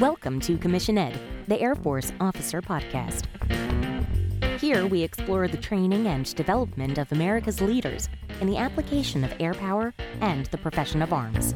[0.00, 3.26] Welcome to Commission Ed, the Air Force Officer Podcast.
[4.58, 8.08] Here we explore the training and development of America's leaders
[8.40, 9.92] in the application of air power
[10.22, 11.54] and the profession of arms.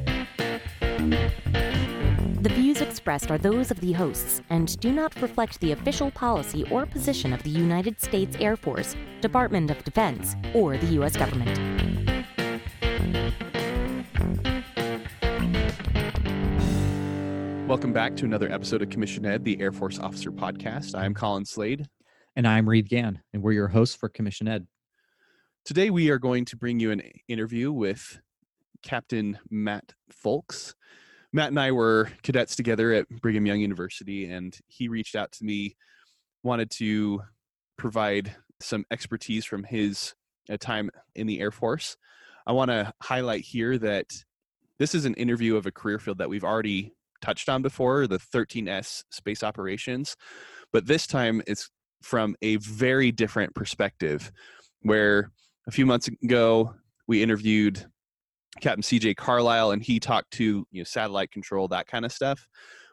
[2.43, 6.65] The views expressed are those of the hosts and do not reflect the official policy
[6.71, 11.17] or position of the United States Air Force, Department of Defense, or the U.S.
[11.17, 11.74] government.
[17.75, 20.97] Welcome back to another episode of Commission Ed, the Air Force Officer Podcast.
[20.97, 21.89] I am Colin Slade.
[22.37, 24.69] And I'm Reed Gann, and we're your hosts for Commission Ed.
[25.65, 28.21] Today, we are going to bring you an interview with
[28.85, 30.77] Captain Matt Folks.
[31.33, 35.45] Matt and I were cadets together at Brigham Young University, and he reached out to
[35.45, 35.75] me,
[36.45, 37.23] wanted to
[37.77, 40.15] provide some expertise from his
[40.49, 41.97] uh, time in the Air Force.
[42.47, 44.13] I want to highlight here that
[44.79, 48.19] this is an interview of a career field that we've already touched on before the
[48.19, 50.17] 13S space operations,
[50.73, 51.71] but this time it's
[52.03, 54.31] from a very different perspective.
[54.83, 55.31] Where
[55.67, 56.75] a few months ago
[57.09, 57.87] we interviewed
[58.61, 62.47] Captain CJ Carlisle and he talked to you know satellite control that kind of stuff.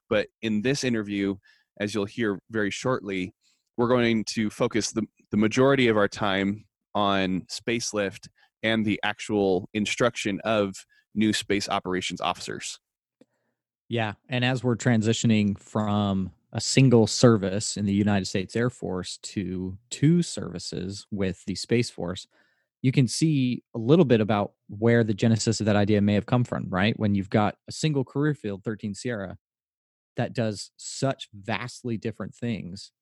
[0.09, 1.35] But in this interview,
[1.79, 3.33] as you'll hear very shortly,
[3.77, 8.29] we're going to focus the, the majority of our time on space lift
[8.63, 10.73] and the actual instruction of
[11.15, 12.79] new space operations officers.
[13.91, 14.13] Yeah.
[14.29, 19.77] And as we're transitioning from a single service in the United States Air Force to
[19.89, 22.25] two services with the Space Force,
[22.81, 26.25] you can see a little bit about where the genesis of that idea may have
[26.25, 26.97] come from, right?
[26.97, 29.37] When you've got a single career field, 13 Sierra,
[30.15, 32.93] that does such vastly different things,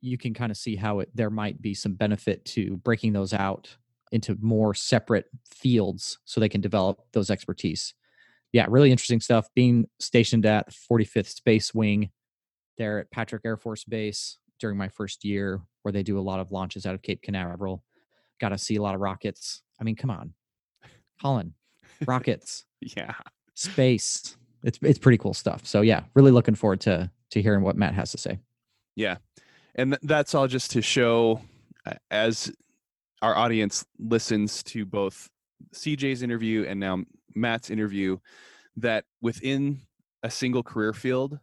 [0.00, 3.32] you can kind of see how it there might be some benefit to breaking those
[3.32, 3.76] out
[4.10, 7.94] into more separate fields so they can develop those expertise
[8.54, 9.48] yeah, really interesting stuff.
[9.56, 12.10] Being stationed at 45th Space Wing
[12.78, 16.38] there at Patrick Air Force Base during my first year, where they do a lot
[16.38, 17.82] of launches out of Cape Canaveral.
[18.40, 19.60] Got to see a lot of rockets.
[19.80, 20.34] I mean, come on,
[21.20, 21.54] Colin,
[22.06, 22.64] rockets.
[22.80, 23.14] yeah,
[23.54, 24.36] space.
[24.62, 25.66] It's it's pretty cool stuff.
[25.66, 28.38] So yeah, really looking forward to to hearing what Matt has to say.
[28.94, 29.16] Yeah,
[29.74, 31.40] and th- that's all just to show
[31.86, 32.52] uh, as
[33.20, 35.28] our audience listens to both
[35.74, 37.02] CJ's interview and now
[37.34, 38.18] Matt's interview
[38.76, 39.80] that within
[40.22, 41.38] a single career field,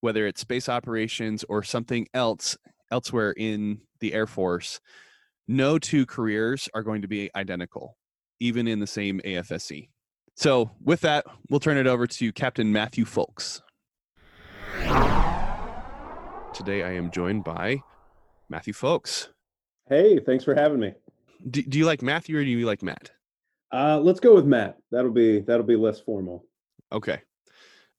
[0.00, 2.56] whether it's space operations or something else
[2.90, 4.80] elsewhere in the Air Force,
[5.46, 7.96] no two careers are going to be identical,
[8.40, 9.88] even in the same AFSC.
[10.36, 13.62] So, with that, we'll turn it over to Captain Matthew Folks.
[16.52, 17.82] Today, I am joined by
[18.48, 19.28] Matthew Folks.
[19.88, 20.94] Hey, thanks for having me.
[21.48, 23.10] Do, do you like Matthew or do you like Matt?
[23.72, 24.78] Uh, let's go with Matt.
[24.90, 26.46] That'll be that'll be less formal.
[26.94, 27.20] Okay.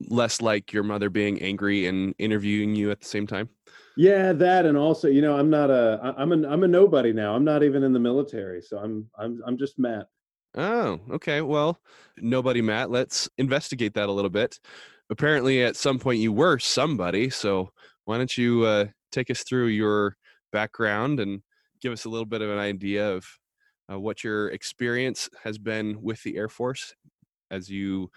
[0.09, 3.49] Less like your mother being angry and interviewing you at the same time.
[3.97, 7.35] Yeah, that and also, you know, I'm not a I'm a I'm a nobody now.
[7.35, 10.07] I'm not even in the military, so I'm I'm I'm just Matt.
[10.55, 11.41] Oh, okay.
[11.41, 11.79] Well,
[12.17, 12.89] nobody Matt.
[12.89, 14.59] Let's investigate that a little bit.
[15.09, 17.29] Apparently, at some point you were somebody.
[17.29, 17.69] So
[18.05, 20.17] why don't you uh, take us through your
[20.51, 21.41] background and
[21.81, 23.25] give us a little bit of an idea of
[23.91, 26.93] uh, what your experience has been with the Air Force
[27.51, 28.09] as you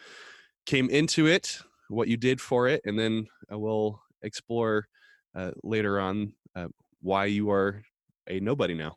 [0.68, 1.58] came into it,
[1.88, 4.86] what you did for it, and then uh, we'll explore
[5.34, 6.68] uh, later on uh,
[7.00, 7.82] why you are
[8.28, 8.94] a nobody now.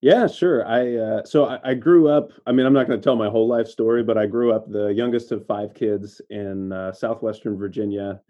[0.00, 0.66] Yeah, sure.
[0.66, 2.30] I uh, so I, I, grew up.
[2.46, 4.68] I mean, I'm not going to tell my whole life story, but I grew up
[4.68, 8.20] the youngest of five kids in uh, southwestern Virginia,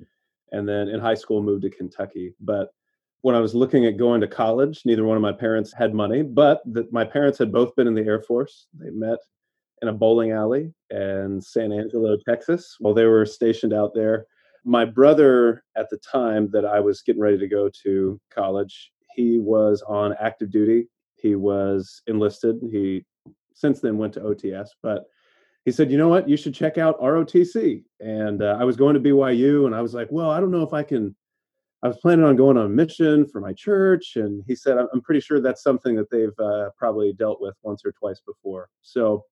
[0.50, 2.34] and then in high school moved to Kentucky.
[2.40, 2.74] But
[3.20, 6.22] when I was looking at going to college, neither one of my parents had money,
[6.22, 8.66] but that my parents had both been in the Air Force.
[8.74, 9.18] They met
[9.82, 14.26] in a bowling alley in San Angelo, Texas, while they were stationed out there.
[14.64, 19.38] My brother, at the time that I was getting ready to go to college, he
[19.38, 20.88] was on active duty.
[21.16, 22.60] He was enlisted.
[22.70, 23.04] He
[23.54, 25.04] since then went to OTS, but
[25.64, 26.28] he said, "You know what?
[26.28, 29.94] You should check out ROTC." And uh, I was going to BYU, and I was
[29.94, 31.14] like, "Well, I don't know if I can."
[31.84, 35.00] I was planning on going on a mission for my church, and he said, "I'm
[35.00, 39.24] pretty sure that's something that they've uh, probably dealt with once or twice before." So,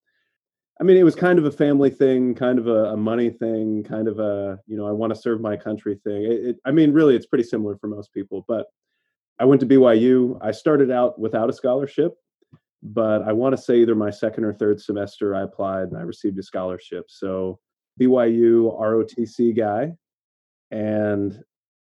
[0.78, 3.84] I mean, it was kind of a family thing, kind of a, a money thing,
[3.84, 6.24] kind of a you know, I want to serve my country thing.
[6.24, 8.44] It, it, I mean, really, it's pretty similar for most people.
[8.48, 8.66] But
[9.38, 10.38] I went to BYU.
[10.42, 12.14] I started out without a scholarship,
[12.82, 16.02] but I want to say either my second or third semester I applied and I
[16.02, 17.06] received a scholarship.
[17.08, 17.58] So
[18.00, 19.92] BYU ROTC guy,
[20.70, 21.42] and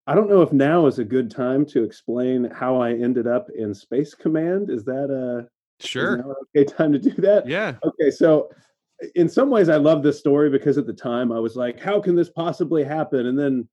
[0.06, 3.46] I don't know if now is a good time to explain how I ended up
[3.56, 4.70] in Space Command.
[4.70, 5.46] Is that a
[5.82, 7.46] sure okay time to do that?
[7.46, 7.74] Yeah.
[7.84, 8.50] Okay, so
[9.14, 12.00] in some ways I love this story because at the time I was like, how
[12.00, 13.26] can this possibly happen?
[13.26, 13.68] And then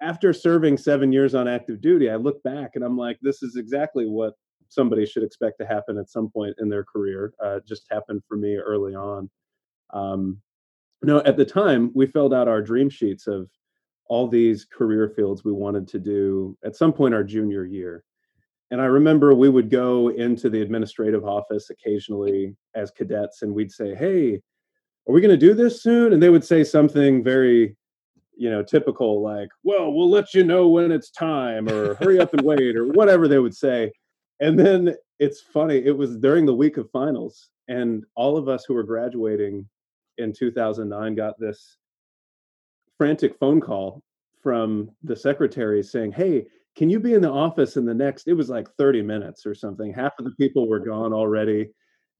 [0.00, 3.56] after serving seven years on active duty, I look back and I'm like, this is
[3.56, 4.34] exactly what
[4.68, 7.32] somebody should expect to happen at some point in their career.
[7.42, 9.30] Uh, just happened for me early on.
[9.90, 10.38] Um,
[11.02, 13.48] no, at the time, we filled out our dream sheets of
[14.06, 18.04] all these career fields we wanted to do at some point our junior year.
[18.70, 23.72] And I remember we would go into the administrative office occasionally as cadets and we'd
[23.72, 24.42] say, Hey,
[25.08, 26.12] are we going to do this soon?
[26.12, 27.76] And they would say something very,
[28.36, 32.34] you know, typical like, Well, we'll let you know when it's time or hurry up
[32.34, 33.90] and wait or whatever they would say.
[34.40, 38.64] And then it's funny, it was during the week of finals, and all of us
[38.64, 39.66] who were graduating
[40.18, 41.78] in 2009 got this
[42.96, 44.02] frantic phone call
[44.42, 46.46] from the secretary saying, Hey,
[46.78, 48.28] can you be in the office in the next?
[48.28, 49.92] It was like 30 minutes or something.
[49.92, 51.70] Half of the people were gone already.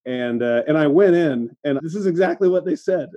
[0.05, 3.09] And uh, and I went in, and this is exactly what they said.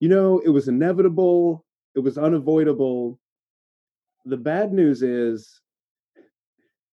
[0.00, 3.18] You know, it was inevitable, it was unavoidable.
[4.26, 5.62] The bad news is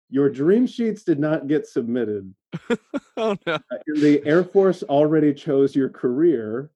[0.09, 2.33] your dream sheets did not get submitted.
[3.19, 3.55] oh no.
[3.55, 3.59] Uh,
[3.97, 6.71] the Air Force already chose your career.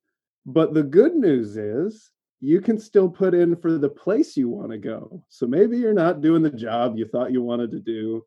[0.45, 2.11] But the good news is
[2.41, 5.23] you can still put in for the place you want to go.
[5.29, 8.25] So maybe you're not doing the job you thought you wanted to do,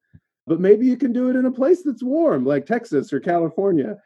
[0.48, 3.98] but maybe you can do it in a place that's warm, like Texas or California.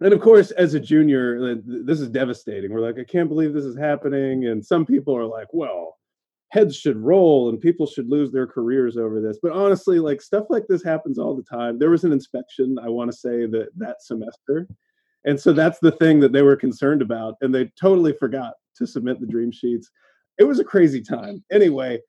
[0.00, 2.72] And of course, as a junior, uh, this is devastating.
[2.72, 4.46] We're like, I can't believe this is happening.
[4.46, 5.98] And some people are like, well,
[6.50, 9.38] heads should roll and people should lose their careers over this.
[9.42, 11.78] But honestly, like stuff like this happens all the time.
[11.78, 14.68] There was an inspection, I want to say that that semester.
[15.24, 17.36] And so that's the thing that they were concerned about.
[17.40, 19.90] And they totally forgot to submit the dream sheets.
[20.38, 21.44] It was a crazy time.
[21.50, 22.00] Anyway,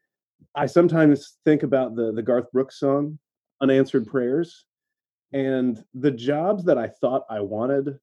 [0.56, 3.18] I sometimes think about the, the Garth Brooks song,
[3.62, 4.66] Unanswered Prayers.
[5.34, 7.98] And the jobs that I thought I wanted,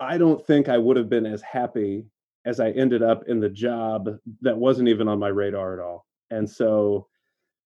[0.00, 2.06] I don't think I would have been as happy
[2.44, 4.08] as I ended up in the job
[4.40, 6.06] that wasn't even on my radar at all.
[6.30, 7.06] And so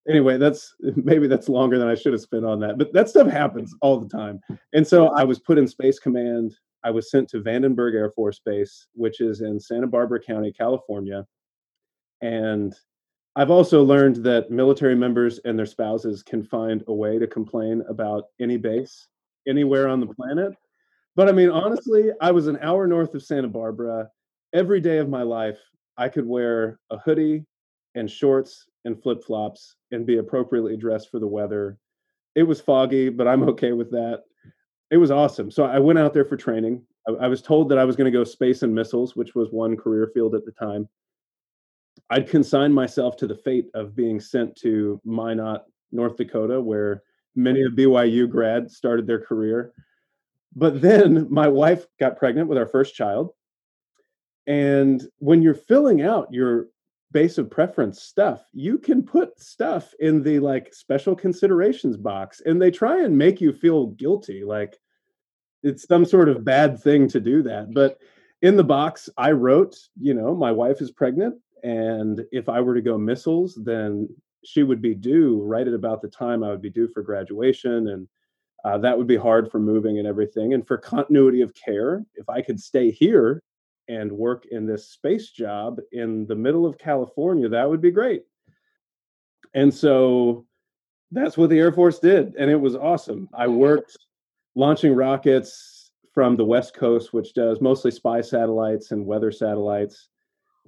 [0.07, 3.27] anyway, that's maybe that's longer than I should have spent on that, but that stuff
[3.27, 4.39] happens all the time.
[4.73, 6.55] And so I was put in Space Command.
[6.85, 11.25] I was sent to Vandenberg Air Force Base, which is in Santa Barbara County, California.
[12.21, 12.73] And
[13.35, 17.83] I've also learned that military members and their spouses can find a way to complain
[17.89, 19.07] about any base
[19.47, 20.53] anywhere on the planet.
[21.15, 24.09] But I mean, honestly, I was an hour north of Santa Barbara
[24.53, 25.59] every day of my life,
[25.97, 27.45] I could wear a hoodie
[27.95, 31.77] and shorts and flip flops and be appropriately dressed for the weather.
[32.35, 34.23] It was foggy, but I'm okay with that.
[34.91, 35.49] It was awesome.
[35.51, 36.81] So I went out there for training.
[37.07, 39.49] I, I was told that I was going to go space and missiles, which was
[39.51, 40.87] one career field at the time.
[42.09, 47.03] I'd consigned myself to the fate of being sent to Minot, North Dakota, where
[47.35, 49.73] many of BYU grads started their career.
[50.55, 53.31] But then my wife got pregnant with our first child
[54.47, 56.67] and when you're filling out your
[57.15, 62.61] base of preference stuff, you can put stuff in the like special considerations box and
[62.61, 64.43] they try and make you feel guilty.
[64.43, 64.77] Like
[65.63, 67.73] it's some sort of bad thing to do that.
[67.73, 67.99] But
[68.41, 71.35] in the box, I wrote, you know, my wife is pregnant.
[71.63, 74.09] And if I were to go missiles, then
[74.43, 77.87] she would be due right at about the time I would be due for graduation.
[77.87, 78.09] And
[78.65, 80.53] uh, that would be hard for moving and everything.
[80.53, 83.41] And for continuity of care, if I could stay here
[83.87, 88.23] and work in this space job in the middle of California, that would be great.
[89.53, 90.45] And so
[91.11, 92.35] that's what the Air Force did.
[92.37, 93.29] And it was awesome.
[93.33, 93.97] I worked
[94.55, 100.09] launching rockets from the West Coast, which does mostly spy satellites and weather satellites,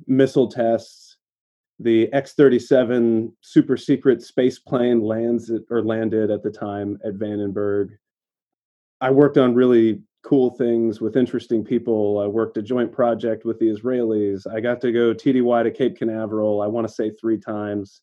[0.07, 1.15] missile tests.
[1.79, 7.89] The X 37 super secret space plane lands or landed at the time at Vandenberg.
[8.99, 12.19] I worked on really cool things with interesting people.
[12.19, 14.45] I worked a joint project with the Israelis.
[14.51, 18.01] I got to go TDY to Cape Canaveral, I want to say three times,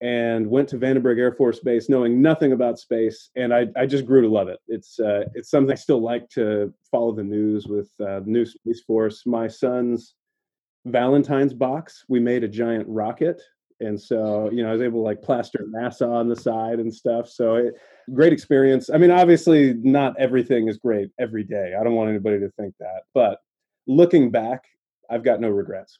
[0.00, 3.30] and went to Vandenberg Air Force Base knowing nothing about space.
[3.36, 4.58] And I, I just grew to love it.
[4.68, 8.82] It's, uh, it's something I still like to follow the news with uh, New Space
[8.82, 9.26] Force.
[9.26, 10.14] My son's
[10.86, 13.42] Valentine's box, we made a giant rocket
[13.80, 16.92] and so you know i was able to like plaster nasa on the side and
[16.92, 17.28] stuff.
[17.28, 17.74] So it,
[18.12, 18.90] great experience.
[18.92, 21.74] I mean obviously not everything is great every day.
[21.78, 23.02] I don't want anybody to think that.
[23.14, 23.38] But
[23.86, 24.64] looking back
[25.10, 25.98] i've got no regrets.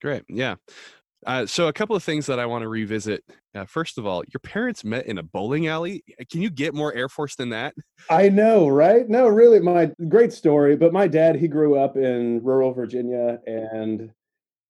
[0.00, 0.24] Great.
[0.28, 0.56] Yeah.
[1.26, 3.22] Uh, so a couple of things that i want to revisit.
[3.54, 6.02] Uh, first of all your parents met in a bowling alley?
[6.30, 7.74] Can you get more air force than that?
[8.08, 9.08] I know right?
[9.08, 14.10] No really my great story but my dad he grew up in rural virginia and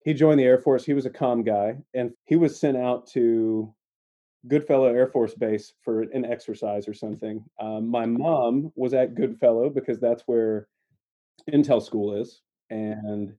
[0.04, 0.84] he joined the Air Force.
[0.84, 3.74] He was a com guy, and he was sent out to
[4.46, 7.42] Goodfellow Air Force Base for an exercise or something.
[7.58, 10.68] Um, my mom was at Goodfellow because that's where
[11.50, 13.34] Intel School is, and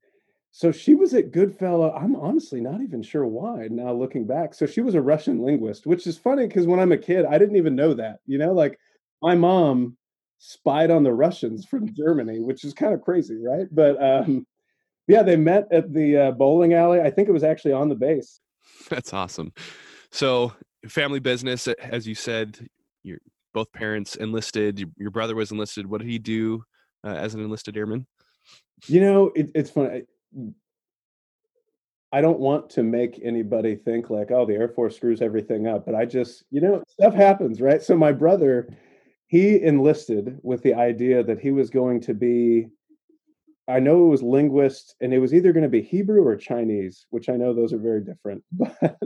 [0.52, 1.92] so she was at Goodfellow.
[1.92, 4.54] I'm honestly not even sure why now looking back.
[4.54, 7.38] So she was a Russian linguist, which is funny because when I'm a kid, I
[7.38, 8.20] didn't even know that.
[8.26, 8.80] You know, like
[9.22, 9.98] my mom
[10.40, 13.68] spied on the Russians from Germany, which is kind of crazy, right?
[13.72, 14.48] But um,
[15.08, 17.02] yeah, they met at the uh, bowling alley.
[17.02, 18.40] I think it was actually on the base.
[18.90, 19.54] That's awesome.
[20.12, 20.54] So,
[20.88, 22.68] family business, as you said,
[23.04, 23.20] your
[23.54, 24.92] both parents enlisted.
[24.98, 25.88] Your brother was enlisted.
[25.88, 26.64] What did he do
[27.04, 28.06] uh, as an enlisted airman?
[28.88, 30.04] You know, it, it's funny.
[32.12, 35.86] I don't want to make anybody think like, oh, the Air Force screws everything up,
[35.86, 37.82] but I just, you know, stuff happens, right?
[37.82, 38.70] So my brother,
[39.28, 42.68] he enlisted with the idea that he was going to be
[43.68, 47.06] I know it was linguist and it was either going to be Hebrew or Chinese,
[47.10, 48.98] which I know those are very different, but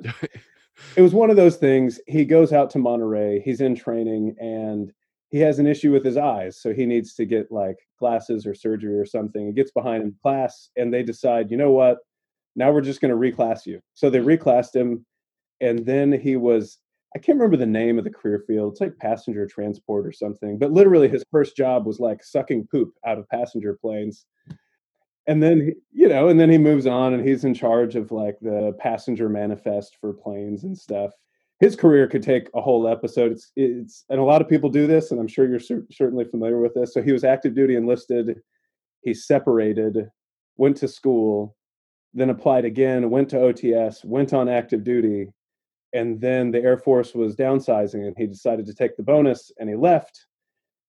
[0.95, 1.99] it was one of those things.
[2.07, 4.91] He goes out to Monterey, he's in training and
[5.29, 8.55] he has an issue with his eyes, so he needs to get like glasses or
[8.55, 9.45] surgery or something.
[9.45, 11.99] He gets behind in class and they decide, "You know what?
[12.55, 15.05] Now we're just going to reclass you." So they reclassed him
[15.61, 16.79] and then he was
[17.15, 18.73] I can't remember the name of the career field.
[18.73, 20.59] It's like passenger transport or something.
[20.59, 24.25] But literally, his first job was like sucking poop out of passenger planes.
[25.25, 28.37] And then, you know, and then he moves on and he's in charge of like
[28.41, 31.11] the passenger manifest for planes and stuff.
[31.59, 33.33] His career could take a whole episode.
[33.33, 36.25] It's, it's, and a lot of people do this, and I'm sure you're cer- certainly
[36.25, 36.93] familiar with this.
[36.93, 38.39] So he was active duty enlisted.
[39.01, 40.09] He separated,
[40.57, 41.55] went to school,
[42.13, 45.27] then applied again, went to OTS, went on active duty,
[45.93, 49.69] and then the air force was downsizing and he decided to take the bonus and
[49.69, 50.25] he left.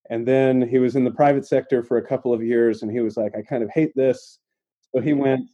[0.09, 2.99] And then he was in the private sector for a couple of years and he
[2.99, 4.39] was like i kind of hate this.
[4.93, 5.49] So he went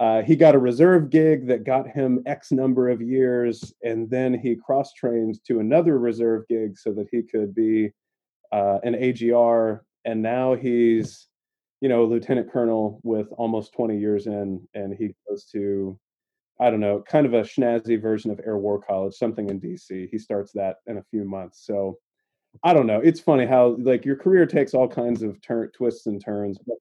[0.00, 4.34] uh, he got a reserve gig that got him x number of years and then
[4.34, 7.90] he cross trained to another reserve gig so that he could be
[8.52, 11.28] uh, an agr and now he's
[11.80, 15.98] you know a lieutenant colonel with almost 20 years in and he goes to
[16.60, 20.08] I don't know, kind of a schnazzy version of Air War College, something in DC.
[20.10, 21.66] He starts that in a few months.
[21.66, 21.98] So
[22.62, 23.00] I don't know.
[23.00, 26.58] It's funny how like your career takes all kinds of turn twists and turns.
[26.64, 26.76] But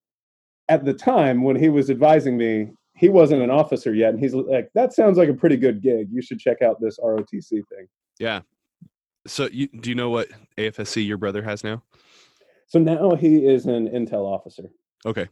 [0.70, 4.36] at the time when he was advising me, he wasn't an officer yet, and he's
[4.36, 6.10] like, "That sounds like a pretty good gig.
[6.12, 7.88] You should check out this ROTC thing."
[8.20, 8.42] Yeah.
[9.26, 11.82] So, you, do you know what AFSC your brother has now?
[12.68, 14.70] So now he is an intel officer.
[15.06, 15.28] Okay.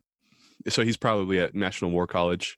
[0.70, 2.58] So he's probably at National War College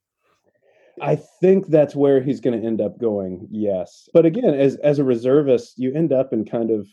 [1.01, 3.47] I think that's where he's going to end up going.
[3.49, 4.07] Yes.
[4.13, 6.87] But again, as as a reservist, you end up in kind of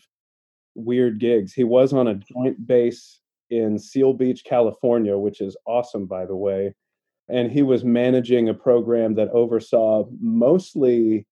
[0.75, 1.53] weird gigs.
[1.53, 6.35] He was on a joint base in Seal Beach, California, which is awesome by the
[6.35, 6.73] way.
[7.29, 11.27] And he was managing a program that oversaw mostly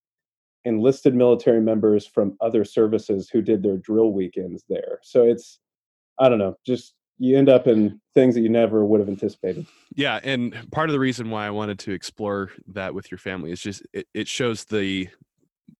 [0.66, 5.00] enlisted military members from other services who did their drill weekends there.
[5.02, 5.60] So it's
[6.20, 9.68] I don't know, just you end up in things that you never would have anticipated.
[9.94, 13.52] Yeah, and part of the reason why I wanted to explore that with your family
[13.52, 15.10] is just it, it shows the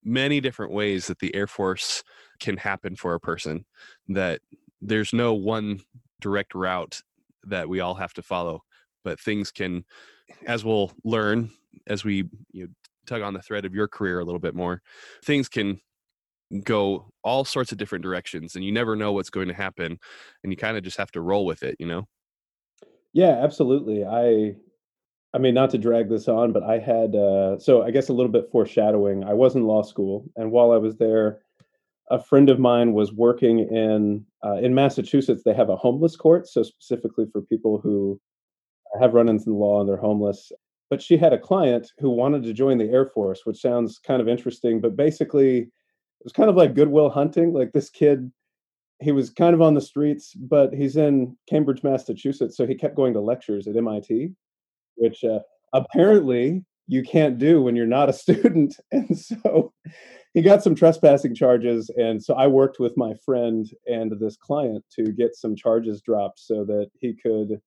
[0.04, 2.04] many different ways that the Air Force
[2.40, 3.66] can happen for a person.
[4.10, 4.42] That
[4.82, 5.80] there's no one
[6.20, 7.02] direct route
[7.46, 8.62] that we all have to follow,
[9.06, 9.86] but things can,
[10.46, 11.52] as we'll learn
[11.88, 12.70] as we you know,
[13.08, 14.82] tug on the thread of your career a little bit more,
[15.24, 15.80] things can
[16.64, 20.00] go all sorts of different directions and you never know what's going to happen
[20.44, 22.08] and you kind of just have to roll with it you know?
[23.14, 24.56] Yeah absolutely i
[25.34, 28.14] i mean not to drag this on but i had uh so i guess a
[28.14, 31.40] little bit foreshadowing i was in law school and while i was there
[32.12, 36.48] a friend of mine was working in uh, in massachusetts they have a homeless court
[36.48, 38.20] so specifically for people who
[39.00, 40.52] have run-ins in the law and they're homeless
[40.90, 44.22] but she had a client who wanted to join the air force which sounds kind
[44.22, 45.70] of interesting but basically
[46.20, 47.54] it was kind of like goodwill hunting.
[47.54, 48.32] Like this kid,
[49.00, 52.96] he was kind of on the streets, but he's in Cambridge, Massachusetts, so he kept
[52.96, 54.32] going to lectures at MIT,
[54.96, 55.40] which uh,
[55.74, 58.76] apparently you can't do when you're not a student.
[58.92, 59.72] And so
[60.34, 61.90] he got some trespassing charges.
[61.96, 66.40] And so I worked with my friend and this client to get some charges dropped
[66.40, 67.62] so that he could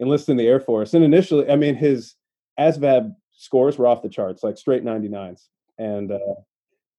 [0.00, 0.94] enlist in the Air Force.
[0.94, 2.16] And initially, I mean, his
[2.58, 5.48] ASVAB scores were off the charts, like straight 99s.
[5.78, 6.34] And uh,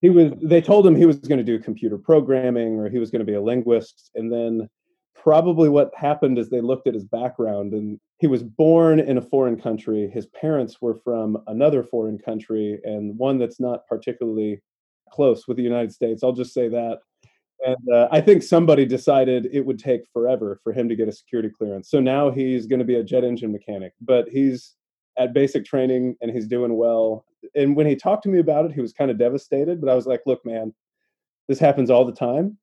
[0.03, 3.09] he was they told him he was going to do computer programming or he was
[3.09, 4.11] going to be a linguist.
[4.15, 4.69] And then
[5.15, 9.21] probably what happened is they looked at his background and he was born in a
[9.21, 10.11] foreign country.
[10.13, 14.61] His parents were from another foreign country and one that's not particularly
[15.09, 16.21] close with the united states.
[16.21, 16.99] I'll just say that.
[17.65, 21.13] And uh, i think somebody decided it would take forever for him to get a
[21.13, 21.89] security clearance.
[21.89, 24.75] So now he's going to be a jet engine mechanic but he's
[25.17, 27.25] at basic training and he's doing well.
[27.55, 29.81] And when he talked to me about it, he was kind of devastated.
[29.81, 30.73] But I was like, look, man,
[31.47, 32.57] this happens all the time.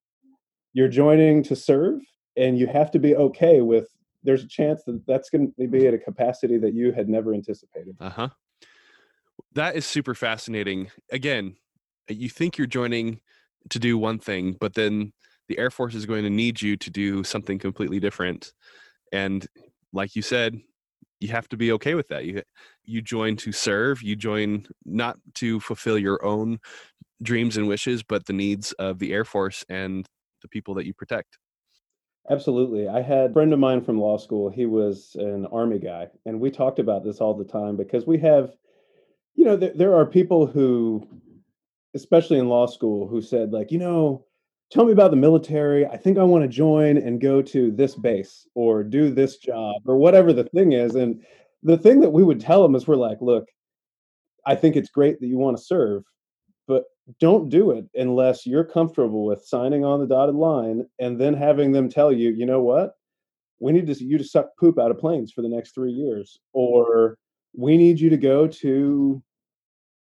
[0.73, 2.01] You're joining to serve,
[2.37, 3.89] and you have to be okay with
[4.23, 7.35] there's a chance that that's going to be at a capacity that you had never
[7.35, 7.97] anticipated.
[8.01, 8.29] Uh huh.
[9.55, 10.91] That is super fascinating.
[11.11, 11.57] Again,
[12.09, 13.21] you think you're joining
[13.71, 15.13] to do one thing, but then
[15.49, 18.53] the Air Force is going to need you to do something completely different.
[19.13, 19.47] And
[19.93, 20.61] like you said,
[21.21, 22.25] you have to be okay with that.
[22.25, 22.43] You
[22.85, 26.59] you join to serve, you join not to fulfill your own
[27.23, 30.07] dreams and wishes, but the needs of the Air Force and
[30.43, 31.39] the people that you protect.
[32.29, 32.89] Absolutely.
[32.89, 34.51] I had a friend of mine from law school.
[34.51, 38.19] He was an army guy, and we talked about this all the time because we
[38.19, 38.55] have,
[39.35, 41.07] you know, there, there are people who,
[41.95, 44.25] especially in law school, who said, like, you know,
[44.71, 45.87] tell me about the military.
[45.87, 49.47] I think I want to join and go to this base or do this mm.
[49.47, 50.95] job or whatever the thing is.
[50.95, 51.23] And
[51.63, 53.47] the thing that we would tell them is we're like, look,
[54.47, 56.05] I think it's great that you want to serve,
[56.67, 56.85] but
[57.19, 61.73] don't do it unless you're comfortable with signing on the dotted line and then having
[61.73, 62.93] them tell you, you know what?
[63.59, 66.39] We need to you to suck poop out of planes for the next three years,
[66.55, 67.19] or
[67.55, 69.23] we need you to go to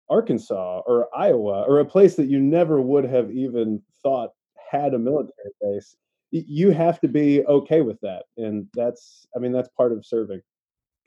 [0.09, 4.29] Arkansas or Iowa or a place that you never would have even thought
[4.69, 5.95] had a military base.
[6.31, 10.41] You have to be okay with that, and that's I mean that's part of serving.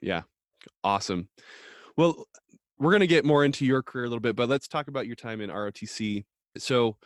[0.01, 0.23] Yeah,
[0.83, 1.29] awesome.
[1.95, 2.25] Well,
[2.79, 5.05] we're going to get more into your career a little bit, but let's talk about
[5.05, 6.25] your time in ROTC.
[6.57, 6.97] So,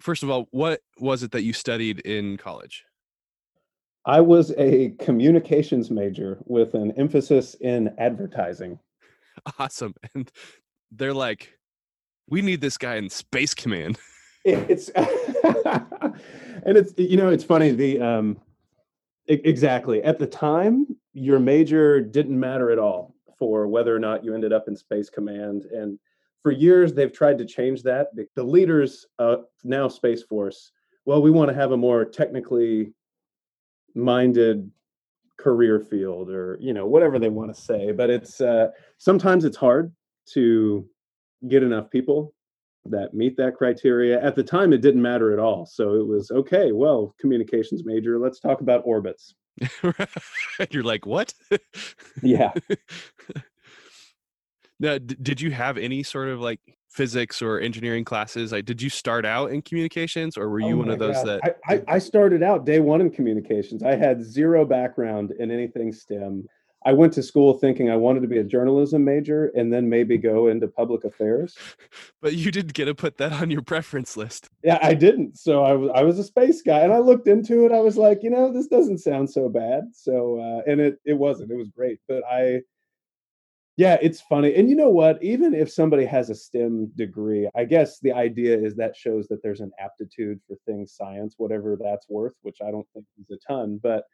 [0.00, 2.84] first of all, what was it that you studied in college?
[4.06, 8.78] I was a communications major with an emphasis in advertising.
[9.58, 9.94] Awesome.
[10.14, 10.32] And
[10.90, 11.52] they're like,
[12.26, 13.98] we need this guy in Space Command.
[14.44, 14.90] It's
[16.64, 18.38] and it's you know it's funny the um
[19.28, 24.34] exactly at the time your major didn't matter at all for whether or not you
[24.34, 25.64] ended up in Space Command.
[25.64, 25.98] And
[26.42, 28.08] for years, they've tried to change that.
[28.34, 30.72] The leaders, uh, now Space Force,
[31.04, 32.92] well, we want to have a more technically
[33.94, 34.70] minded
[35.38, 39.56] career field or you know whatever they want to say but it's uh, sometimes it's
[39.56, 39.92] hard
[40.24, 40.86] to
[41.48, 42.32] get enough people
[42.90, 46.30] that meet that criteria at the time it didn't matter at all so it was
[46.30, 49.34] okay well communications major let's talk about orbits
[50.70, 51.32] You're like, what?
[52.22, 52.52] yeah.
[54.80, 58.52] now, d- did you have any sort of like physics or engineering classes?
[58.52, 61.26] Like, did you start out in communications, or were you oh one of those God.
[61.26, 61.56] that?
[61.66, 63.82] I, I, I started out day one in communications.
[63.82, 66.46] I had zero background in anything STEM.
[66.86, 70.16] I went to school thinking I wanted to be a journalism major and then maybe
[70.16, 71.56] go into public affairs.
[72.22, 74.48] But you didn't get to put that on your preference list.
[74.64, 75.38] Yeah, I didn't.
[75.38, 77.72] So I was I was a space guy, and I looked into it.
[77.72, 79.90] I was like, you know, this doesn't sound so bad.
[79.92, 81.52] So uh, and it it wasn't.
[81.52, 82.00] It was great.
[82.08, 82.62] But I,
[83.76, 84.56] yeah, it's funny.
[84.56, 85.22] And you know what?
[85.22, 89.40] Even if somebody has a STEM degree, I guess the idea is that shows that
[89.42, 93.38] there's an aptitude for things science, whatever that's worth, which I don't think is a
[93.46, 94.04] ton, but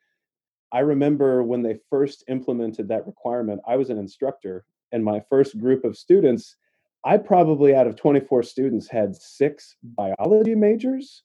[0.72, 5.58] I remember when they first implemented that requirement, I was an instructor, and my first
[5.60, 6.56] group of students,
[7.04, 11.24] I probably out of 24 students had six biology majors.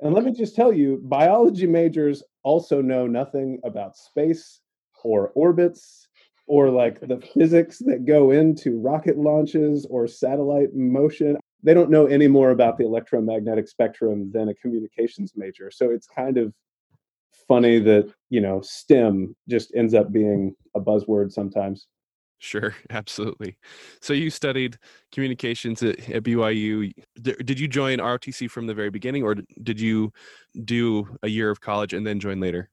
[0.00, 4.60] And let me just tell you, biology majors also know nothing about space
[5.02, 6.08] or orbits
[6.46, 11.36] or like the physics that go into rocket launches or satellite motion.
[11.62, 15.70] They don't know any more about the electromagnetic spectrum than a communications major.
[15.70, 16.52] So it's kind of
[17.48, 21.88] funny that you know STEM just ends up being a buzzword sometimes.
[22.38, 23.56] Sure, absolutely.
[24.00, 24.78] So you studied
[25.10, 26.92] communications at, at BYU.
[27.20, 30.12] Did you join ROTC from the very beginning, or did you
[30.64, 32.70] do a year of college and then join later?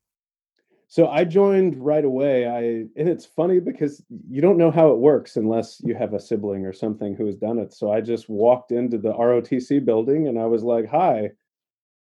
[0.87, 2.47] So I joined right away.
[2.47, 2.61] I
[2.95, 6.65] and it's funny because you don't know how it works unless you have a sibling
[6.65, 7.73] or something who has done it.
[7.73, 11.31] So I just walked into the ROTC building and I was like, "Hi,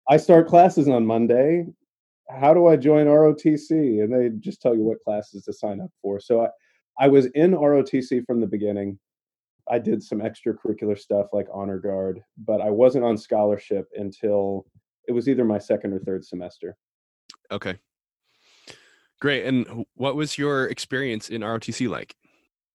[0.10, 1.66] I start classes on Monday
[2.40, 4.04] how do I join ROTC?
[4.04, 6.20] And they just tell you what classes to sign up for.
[6.20, 6.48] So I,
[7.00, 9.00] I was in ROTC from the beginning.
[9.70, 14.66] I did some extracurricular stuff like honor guard, but I wasn't on scholarship until
[15.08, 16.76] it was either my second or third semester.
[17.52, 17.78] Okay.
[19.20, 19.46] Great.
[19.46, 22.16] And what was your experience in ROTC like?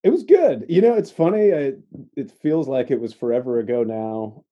[0.04, 0.64] It was good.
[0.68, 1.52] You know, it's funny.
[1.52, 1.72] I,
[2.16, 4.44] it feels like it was forever ago now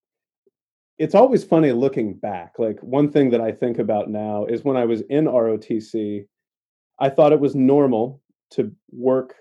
[0.98, 2.52] it's always funny looking back.
[2.58, 6.26] Like one thing that I think about now is when I was in ROTC,
[7.00, 9.34] I thought it was normal to work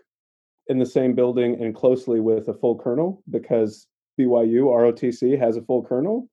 [0.68, 3.88] in the same building and closely with a full colonel because
[4.20, 6.30] BYU ROTC has a full colonel.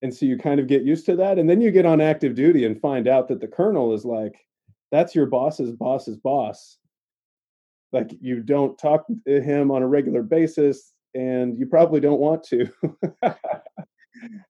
[0.00, 1.38] And so you kind of get used to that.
[1.38, 4.34] And then you get on active duty and find out that the colonel is like,
[4.92, 6.78] that's your boss's boss's boss.
[7.92, 12.44] Like you don't talk to him on a regular basis and you probably don't want
[12.44, 12.70] to.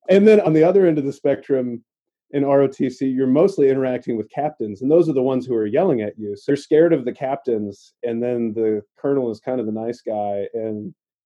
[0.09, 1.83] and then on the other end of the spectrum,
[2.31, 6.01] in ROTC, you're mostly interacting with captains, and those are the ones who are yelling
[6.01, 6.35] at you.
[6.35, 10.01] So you're scared of the captains, and then the colonel is kind of the nice
[10.01, 10.45] guy.
[10.53, 10.93] And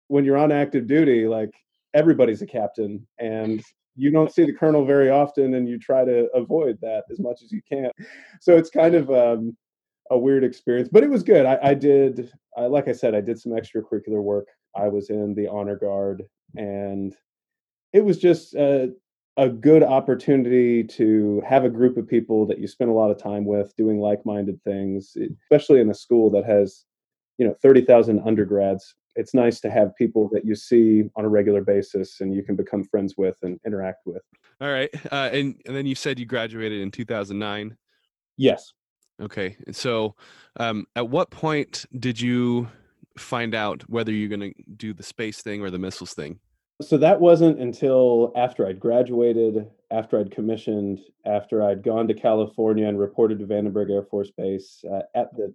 [0.09, 1.51] when you're on active duty, like
[1.95, 3.63] everybody's a captain, and
[3.95, 7.43] you don't see the colonel very often, and you try to avoid that as much
[7.43, 7.91] as you can.
[8.41, 9.57] So it's kind of um,
[10.11, 11.47] a weird experience, but it was good.
[11.47, 14.49] I, I did, I, like I said, I did some extracurricular work.
[14.75, 16.25] I was in the honor guard,
[16.57, 17.15] and
[17.93, 18.87] it was just uh,
[19.37, 23.19] a good opportunity to have a group of people that you spend a lot of
[23.19, 26.85] time with doing like-minded things especially in a school that has
[27.39, 28.95] you know 30,000 undergrads.
[29.17, 32.55] It's nice to have people that you see on a regular basis and you can
[32.55, 34.23] become friends with and interact with.
[34.61, 37.77] All right uh, and, and then you said you graduated in 2009
[38.37, 38.73] yes.
[39.21, 40.15] Okay so
[40.59, 42.69] um, at what point did you
[43.17, 46.39] find out whether you're going to do the space thing or the missiles thing
[46.81, 52.87] so that wasn't until after I'd graduated, after I'd commissioned, after I'd gone to California
[52.87, 54.85] and reported to Vandenberg Air Force Base.
[54.91, 55.55] Uh, at the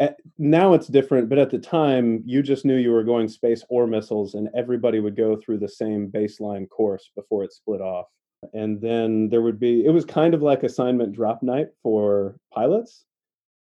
[0.00, 3.64] at, now it's different, but at the time you just knew you were going space
[3.68, 8.06] or missiles, and everybody would go through the same baseline course before it split off.
[8.52, 13.04] And then there would be it was kind of like assignment drop night for pilots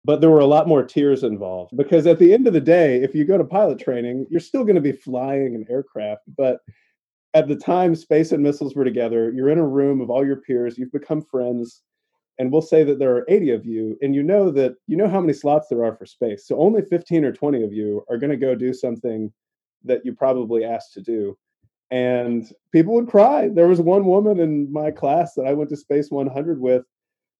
[0.05, 3.03] but there were a lot more tiers involved because at the end of the day
[3.03, 6.61] if you go to pilot training you're still going to be flying an aircraft but
[7.35, 10.37] at the time space and missiles were together you're in a room of all your
[10.37, 11.83] peers you've become friends
[12.39, 15.09] and we'll say that there are 80 of you and you know that you know
[15.09, 18.19] how many slots there are for space so only 15 or 20 of you are
[18.19, 19.33] going to go do something
[19.85, 21.37] that you probably asked to do.
[21.91, 23.49] And people would cry.
[23.49, 26.85] There was one woman in my class that i went to space 100 with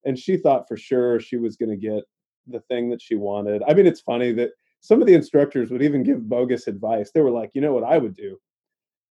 [0.03, 2.03] and she thought for sure she was going to get
[2.47, 3.61] the thing that she wanted.
[3.67, 4.51] I mean it's funny that
[4.81, 7.11] some of the instructors would even give bogus advice.
[7.11, 8.37] They were like you know what i would do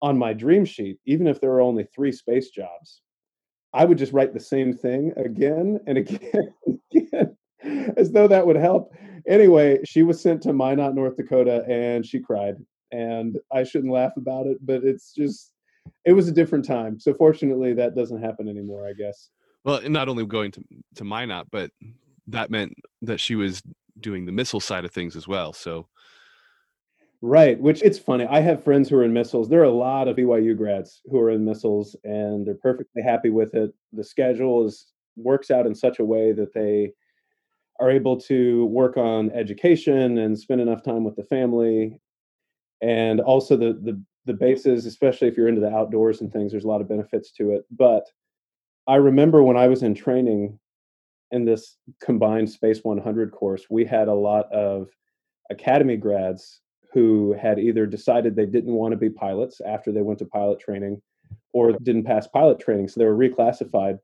[0.01, 3.01] on my dream sheet, even if there were only three space jobs,
[3.73, 7.37] I would just write the same thing again and again, and again
[7.97, 8.93] as though that would help.
[9.27, 12.55] Anyway, she was sent to Minot, North Dakota, and she cried.
[12.91, 15.53] And I shouldn't laugh about it, but it's just,
[16.05, 16.99] it was a different time.
[16.99, 19.29] So fortunately, that doesn't happen anymore, I guess.
[19.63, 20.63] Well, not only going to
[20.95, 21.69] to Minot, but
[22.27, 23.61] that meant that she was
[23.99, 25.53] doing the missile side of things as well.
[25.53, 25.87] So
[27.23, 28.25] Right, which it's funny.
[28.25, 29.47] I have friends who are in missiles.
[29.47, 33.29] There are a lot of BYU grads who are in missiles and they're perfectly happy
[33.29, 33.71] with it.
[33.93, 36.93] The schedule is works out in such a way that they
[37.79, 41.97] are able to work on education and spend enough time with the family.
[42.81, 46.65] And also the the the bases, especially if you're into the outdoors and things, there's
[46.65, 47.65] a lot of benefits to it.
[47.71, 48.05] But
[48.87, 50.59] I remember when I was in training
[51.31, 54.89] in this combined Space 100 course, we had a lot of
[55.51, 56.61] academy grads
[56.93, 60.59] who had either decided they didn't want to be pilots after they went to pilot
[60.59, 61.01] training
[61.53, 62.87] or didn't pass pilot training.
[62.87, 63.99] So they were reclassified.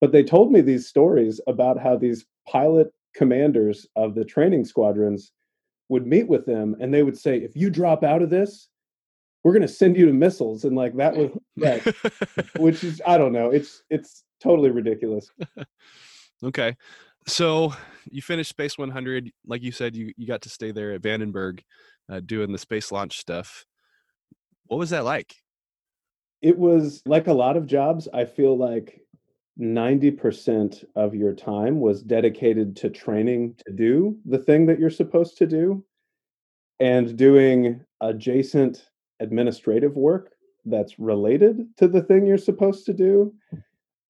[0.00, 5.32] But they told me these stories about how these pilot commanders of the training squadrons
[5.88, 8.68] would meet with them and they would say, if you drop out of this,
[9.44, 10.64] we're going to send you to missiles.
[10.64, 11.82] And like that was, right,
[12.56, 15.30] which is, I don't know, it's, it's totally ridiculous.
[16.44, 16.76] okay.
[17.26, 17.72] So
[18.10, 19.30] you finished Space 100.
[19.46, 21.60] Like you said, you, you got to stay there at Vandenberg
[22.10, 23.64] uh, doing the space launch stuff.
[24.66, 25.34] What was that like?
[26.40, 28.08] It was like a lot of jobs.
[28.12, 29.00] I feel like
[29.60, 35.36] 90% of your time was dedicated to training to do the thing that you're supposed
[35.38, 35.84] to do
[36.80, 38.88] and doing adjacent
[39.20, 40.32] administrative work
[40.64, 43.32] that's related to the thing you're supposed to do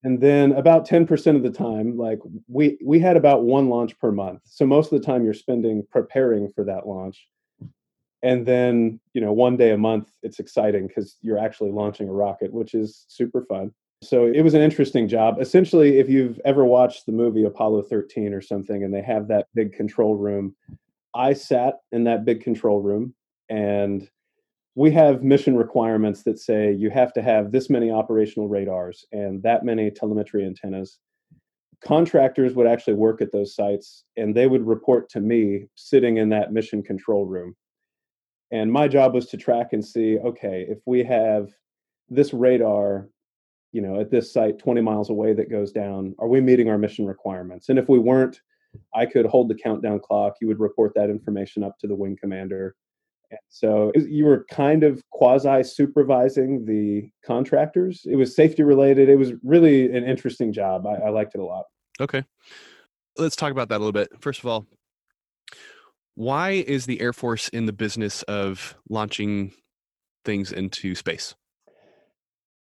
[0.03, 4.11] and then about 10% of the time like we we had about one launch per
[4.11, 4.41] month.
[4.45, 7.27] So most of the time you're spending preparing for that launch.
[8.21, 12.13] And then you know one day a month it's exciting because you're actually launching a
[12.13, 13.71] rocket which is super fun.
[14.01, 15.37] So it was an interesting job.
[15.39, 19.47] Essentially if you've ever watched the movie apollo 13 or something and they have that
[19.53, 20.55] big control room
[21.15, 23.13] i sat in that big control room
[23.49, 24.09] and
[24.75, 29.41] we have mission requirements that say you have to have this many operational radars and
[29.43, 30.99] that many telemetry antennas
[31.83, 36.29] contractors would actually work at those sites and they would report to me sitting in
[36.29, 37.55] that mission control room
[38.53, 41.49] and my job was to track and see, okay, if we have
[42.07, 43.09] this radar,
[43.71, 46.77] you know, at this site 20 miles away that goes down, are we meeting our
[46.77, 47.69] mission requirements?
[47.69, 48.39] And if we weren't,
[48.93, 50.35] I could hold the countdown clock.
[50.39, 52.75] You would report that information up to the wing commander.
[53.31, 58.01] And so you were kind of quasi supervising the contractors.
[58.05, 59.09] It was safety related.
[59.09, 60.85] It was really an interesting job.
[60.85, 61.65] I, I liked it a lot.
[61.99, 62.23] Okay.
[63.17, 64.09] Let's talk about that a little bit.
[64.19, 64.67] First of all,
[66.15, 69.51] why is the Air Force in the business of launching
[70.25, 71.33] things into space?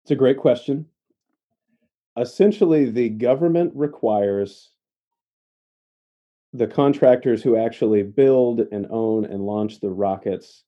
[0.04, 0.88] It's a great question.
[2.18, 4.72] essentially the government requires
[6.54, 10.64] the contractors who actually build and own and launch the rockets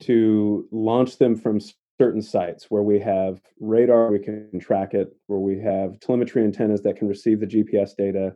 [0.00, 1.60] to launch them from
[2.00, 6.82] certain sites where we have radar, we can track it, where we have telemetry antennas
[6.82, 8.34] that can receive the GPS data.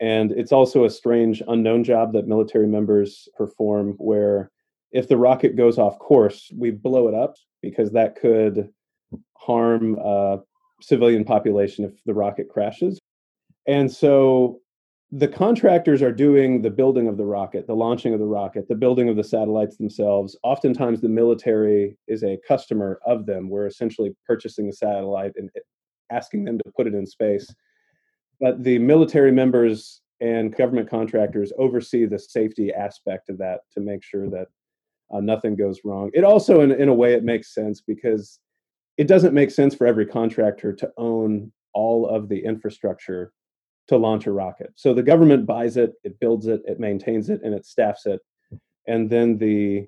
[0.00, 4.50] And it's also a strange unknown job that military members perform where
[4.92, 8.68] if the rocket goes off course, we blow it up because that could
[9.36, 10.38] harm a
[10.80, 12.98] civilian population if the rocket crashes.
[13.66, 14.60] And so
[15.10, 18.74] the contractors are doing the building of the rocket, the launching of the rocket, the
[18.74, 20.36] building of the satellites themselves.
[20.42, 23.48] Oftentimes, the military is a customer of them.
[23.48, 25.48] We're essentially purchasing the satellite and
[26.12, 27.48] asking them to put it in space.
[28.38, 34.02] But the military members and government contractors oversee the safety aspect of that to make
[34.02, 34.48] sure that
[35.10, 36.10] uh, nothing goes wrong.
[36.12, 38.40] It also, in, in a way, it makes sense because
[38.98, 43.32] it doesn't make sense for every contractor to own all of the infrastructure
[43.88, 44.72] to launch a rocket.
[44.76, 48.20] So the government buys it, it builds it, it maintains it, and it staffs it.
[48.86, 49.86] And then the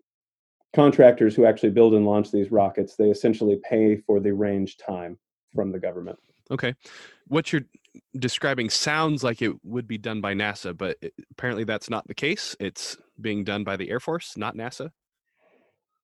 [0.75, 5.19] contractors who actually build and launch these rockets, they essentially pay for the range time
[5.55, 6.19] from the government.
[6.51, 6.75] Okay.
[7.29, 7.67] What you're
[8.19, 10.97] describing sounds like it would be done by NASA, but
[11.33, 12.57] apparently that's not the case.
[12.61, 14.91] It's being done by the Air Force, not NASA.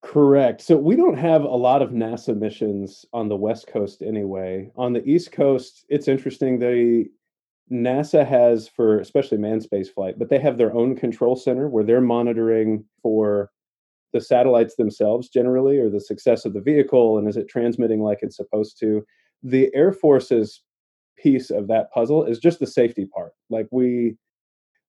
[0.02, 0.60] Correct.
[0.60, 4.70] So we don't have a lot of NASA missions on the West Coast anyway.
[4.76, 6.58] On the East Coast, it's interesting.
[6.58, 7.06] They
[7.70, 11.84] NASA has for especially manned space flight, but they have their own control center where
[11.84, 13.50] they're monitoring for
[14.12, 18.18] the satellites themselves generally or the success of the vehicle and is it transmitting like
[18.22, 19.04] it's supposed to.
[19.42, 20.62] The Air Force's
[21.18, 23.32] piece of that puzzle is just the safety part.
[23.50, 24.16] Like we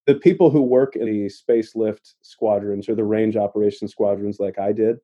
[0.05, 4.57] the people who work in the space lift squadrons or the range operation squadrons like
[4.57, 4.97] I did,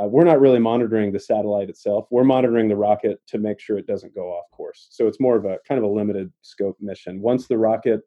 [0.00, 2.06] uh, we're not really monitoring the satellite itself.
[2.10, 4.88] We're monitoring the rocket to make sure it doesn't go off course.
[4.90, 7.20] So it's more of a kind of a limited scope mission.
[7.20, 8.00] Once the rocket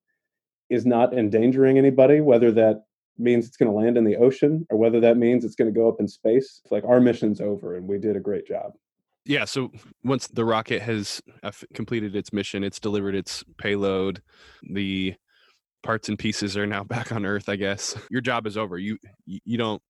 [0.69, 2.85] is not endangering anybody, whether that
[3.17, 5.77] means it's going to land in the ocean or whether that means it's going to
[5.77, 8.73] go up in space, like our mission's over and we did a great job.
[9.25, 9.45] Yeah.
[9.45, 9.71] So
[10.03, 11.21] once the rocket has
[11.73, 14.21] completed its mission, it's delivered its payload,
[14.63, 15.15] the
[15.83, 17.49] parts and pieces are now back on Earth.
[17.49, 18.77] I guess your job is over.
[18.77, 19.81] You you don't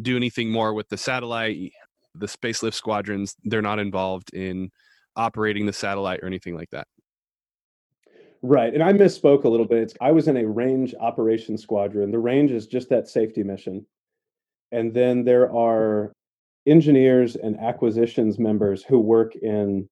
[0.00, 1.72] do anything more with the satellite.
[2.14, 4.70] The space lift squadrons, they're not involved in
[5.16, 6.86] operating the satellite or anything like that.
[8.42, 8.74] Right.
[8.74, 9.78] And I misspoke a little bit.
[9.78, 12.10] It's, I was in a range operation squadron.
[12.10, 13.86] The range is just that safety mission.
[14.72, 16.12] And then there are
[16.66, 19.88] engineers and acquisitions members who work in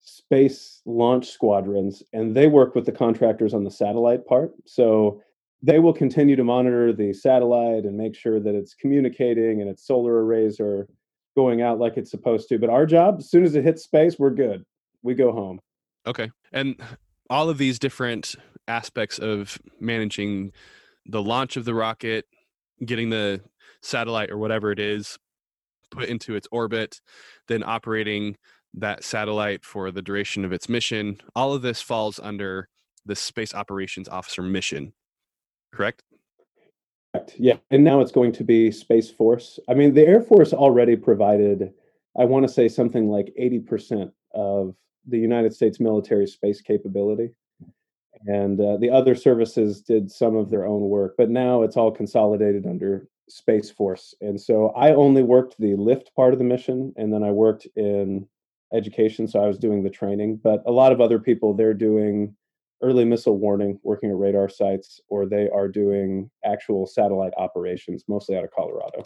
[0.00, 4.52] space launch squadrons and they work with the contractors on the satellite part.
[4.66, 5.22] So
[5.64, 9.86] they will continue to monitor the satellite and make sure that it's communicating and its
[9.86, 10.86] solar arrays are
[11.34, 12.58] going out like it's supposed to.
[12.58, 14.64] But our job, as soon as it hits space, we're good.
[15.02, 15.60] We go home.
[16.06, 16.30] Okay.
[16.52, 16.76] And
[17.30, 18.36] all of these different
[18.68, 20.52] aspects of managing
[21.06, 22.26] the launch of the rocket,
[22.84, 23.40] getting the
[23.80, 25.18] satellite or whatever it is
[25.90, 27.00] put into its orbit,
[27.48, 28.36] then operating
[28.74, 32.68] that satellite for the duration of its mission, all of this falls under
[33.06, 34.92] the space operations officer mission?
[35.74, 36.02] Correct.
[37.36, 37.56] Yeah.
[37.70, 39.58] And now it's going to be Space Force.
[39.68, 41.72] I mean, the Air Force already provided,
[42.18, 44.74] I want to say something like 80% of
[45.06, 47.30] the United States military space capability.
[48.26, 51.90] And uh, the other services did some of their own work, but now it's all
[51.90, 54.14] consolidated under Space Force.
[54.20, 57.66] And so I only worked the lift part of the mission, and then I worked
[57.76, 58.26] in
[58.72, 59.28] education.
[59.28, 62.34] So I was doing the training, but a lot of other people, they're doing
[62.84, 68.36] early missile warning, working at radar sites, or they are doing actual satellite operations, mostly
[68.36, 69.02] out of Colorado.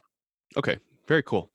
[0.56, 1.50] Okay, very cool.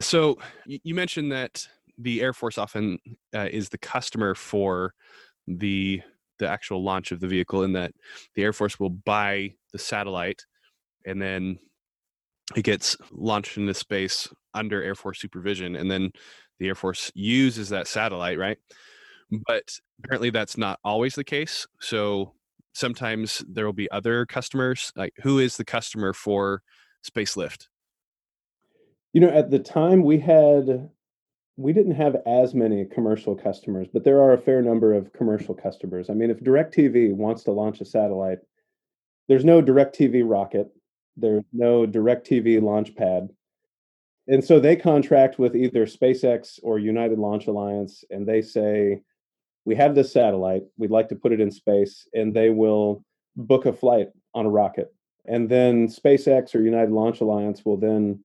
[0.00, 1.68] So you mentioned that
[1.98, 2.98] the Air Force often
[3.34, 4.94] uh, is the customer for
[5.46, 6.00] the
[6.38, 7.92] the actual launch of the vehicle, and that
[8.34, 10.46] the Air Force will buy the satellite,
[11.04, 11.58] and then
[12.56, 16.10] it gets launched into space under Air Force supervision, and then
[16.58, 18.56] the Air Force uses that satellite, right?
[19.46, 22.32] But apparently that's not always the case so
[22.72, 26.62] sometimes there will be other customers like who is the customer for
[27.02, 27.68] space lift
[29.12, 30.90] you know at the time we had
[31.56, 35.54] we didn't have as many commercial customers but there are a fair number of commercial
[35.54, 36.08] customers.
[36.08, 38.38] I mean if directv wants to launch a satellite
[39.28, 40.68] there's no directv rocket
[41.16, 43.28] there's no directv launch pad
[44.28, 49.02] and so they contract with either spacex or united launch alliance and they say
[49.64, 53.04] we have this satellite, we'd like to put it in space, and they will
[53.36, 54.92] book a flight on a rocket.
[55.26, 58.24] And then SpaceX or United Launch Alliance will then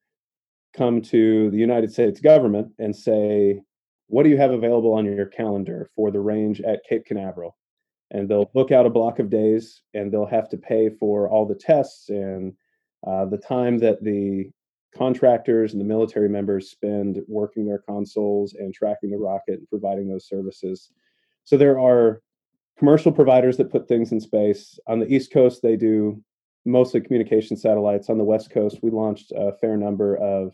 [0.76, 3.62] come to the United States government and say,
[4.08, 7.58] what do you have available on your calendar for the range at Cape Canaveral?
[8.12, 11.46] And they'll book out a block of days and they'll have to pay for all
[11.46, 12.54] the tests and
[13.06, 14.52] uh, the time that the
[14.96, 20.08] contractors and the military members spend working their consoles and tracking the rocket and providing
[20.08, 20.92] those services.
[21.46, 22.22] So there are
[22.78, 24.78] commercial providers that put things in space.
[24.88, 26.22] On the East Coast, they do
[26.66, 28.10] mostly communication satellites.
[28.10, 30.54] On the West Coast, we launched a fair number of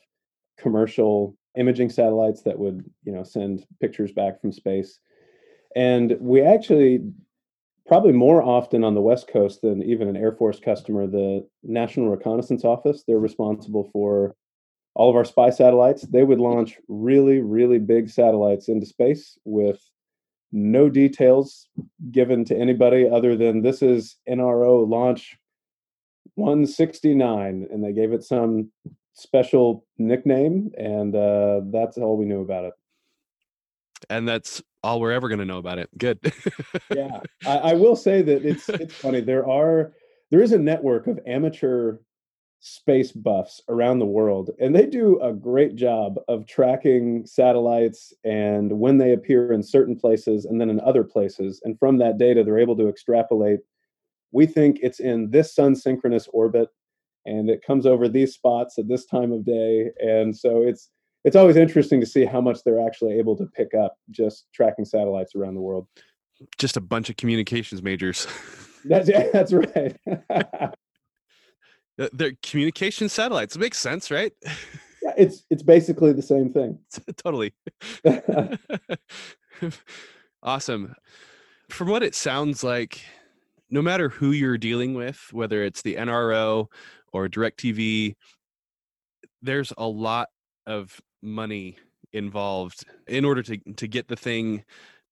[0.60, 5.00] commercial imaging satellites that would, you know, send pictures back from space.
[5.76, 7.00] And we actually
[7.88, 12.10] probably more often on the West Coast than even an Air Force customer, the National
[12.10, 14.36] Reconnaissance Office, they're responsible for
[14.94, 16.04] all of our spy satellites.
[16.04, 19.82] They would launch really, really big satellites into space with
[20.52, 21.68] no details
[22.12, 25.38] given to anybody other than this is NRO launch
[26.36, 28.72] 169, and they gave it some
[29.14, 32.74] special nickname, and uh, that's all we knew about it.
[34.10, 35.90] And that's all we're ever going to know about it.
[35.98, 36.20] Good.
[36.96, 39.22] yeah, I, I will say that it's it's funny.
[39.22, 39.94] There are
[40.32, 41.98] there is a network of amateur
[42.64, 48.80] space buffs around the world and they do a great job of tracking satellites and
[48.80, 52.44] when they appear in certain places and then in other places and from that data
[52.44, 53.62] they're able to extrapolate.
[54.32, 56.70] We think it's in this sun synchronous orbit
[57.26, 60.90] and it comes over these spots at this time of day and so it's
[61.24, 64.86] it's always interesting to see how much they're actually able to pick up just tracking
[64.86, 65.88] satellites around the world.
[66.60, 68.28] Just a bunch of communications majors.
[68.86, 69.98] That's that's right
[71.98, 73.56] they're communication satellites.
[73.56, 74.34] It makes sense, right?
[75.02, 76.80] Yeah, it's it's basically the same thing.
[77.18, 77.54] totally.
[80.44, 80.96] awesome.
[81.70, 83.02] From what it sounds like,
[83.70, 86.68] no matter who you're dealing with, whether it's the NRO
[87.14, 88.16] or DirecTV,
[89.42, 90.30] there's a lot
[90.68, 91.78] of money
[92.14, 94.64] involved in order to to get the thing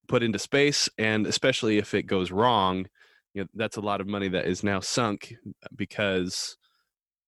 [0.08, 2.86] put into space and especially if it goes wrong
[3.34, 5.34] you know that's a lot of money that is now sunk
[5.76, 6.58] because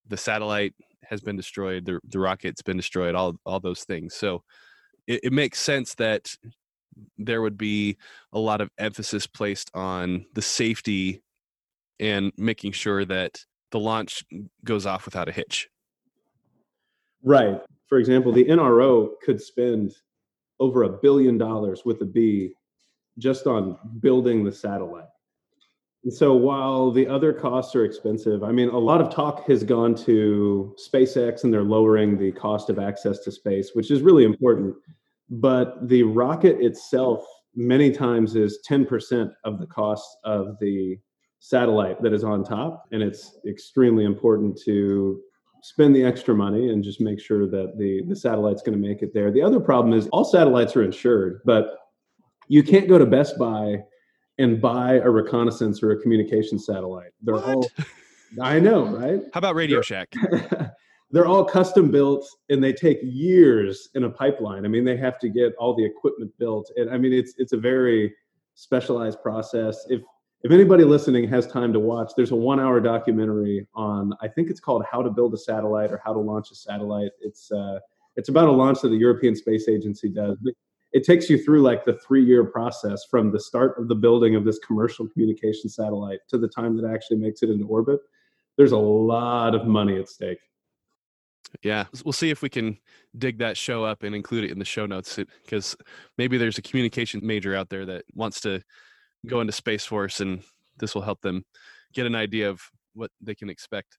[0.08, 4.14] the satellite has been destroyed, the the rocket's been destroyed, all all those things.
[4.14, 4.42] So
[5.06, 6.34] it, it makes sense that
[7.18, 7.96] there would be
[8.32, 11.22] a lot of emphasis placed on the safety
[12.00, 13.38] and making sure that
[13.70, 14.24] the launch
[14.64, 15.68] goes off without a hitch.
[17.22, 17.60] Right.
[17.88, 19.94] For example, the NRO could spend
[20.60, 22.54] over a billion dollars with a B
[23.18, 25.04] just on building the satellite.
[26.10, 29.94] So while the other costs are expensive, I mean, a lot of talk has gone
[29.96, 34.74] to SpaceX and they're lowering the cost of access to space, which is really important.
[35.30, 40.98] But the rocket itself, many times, is 10% of the cost of the
[41.38, 42.84] satellite that is on top.
[42.90, 45.20] And it's extremely important to
[45.62, 49.02] spend the extra money and just make sure that the, the satellite's going to make
[49.02, 49.30] it there.
[49.30, 51.78] The other problem is all satellites are insured, but
[52.48, 53.84] you can't go to Best Buy
[54.38, 57.12] and buy a reconnaissance or a communication satellite.
[57.22, 57.44] They're what?
[57.44, 57.70] all
[58.40, 59.20] I know, right?
[59.34, 60.12] How about Radio Shack?
[61.10, 64.64] they're all custom built and they take years in a pipeline.
[64.64, 66.70] I mean, they have to get all the equipment built.
[66.76, 68.14] And I mean, it's it's a very
[68.54, 69.84] specialized process.
[69.90, 70.00] If
[70.42, 74.50] if anybody listening has time to watch, there's a one hour documentary on I think
[74.50, 77.12] it's called How to Build a Satellite or How to Launch a Satellite.
[77.20, 77.78] It's uh
[78.16, 80.36] it's about a launch that the European Space Agency does.
[80.92, 84.34] It takes you through like the three year process from the start of the building
[84.36, 88.00] of this commercial communication satellite to the time that actually makes it into orbit.
[88.56, 90.38] There's a lot of money at stake.
[91.62, 92.78] Yeah, we'll see if we can
[93.18, 95.76] dig that show up and include it in the show notes because
[96.16, 98.62] maybe there's a communication major out there that wants to
[99.26, 100.42] go into Space Force and
[100.78, 101.44] this will help them
[101.92, 102.62] get an idea of
[102.94, 103.98] what they can expect.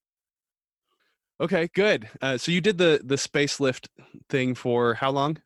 [1.39, 2.10] Okay, good.
[2.21, 3.89] Uh, so you did the the space lift
[4.29, 5.38] thing for how long?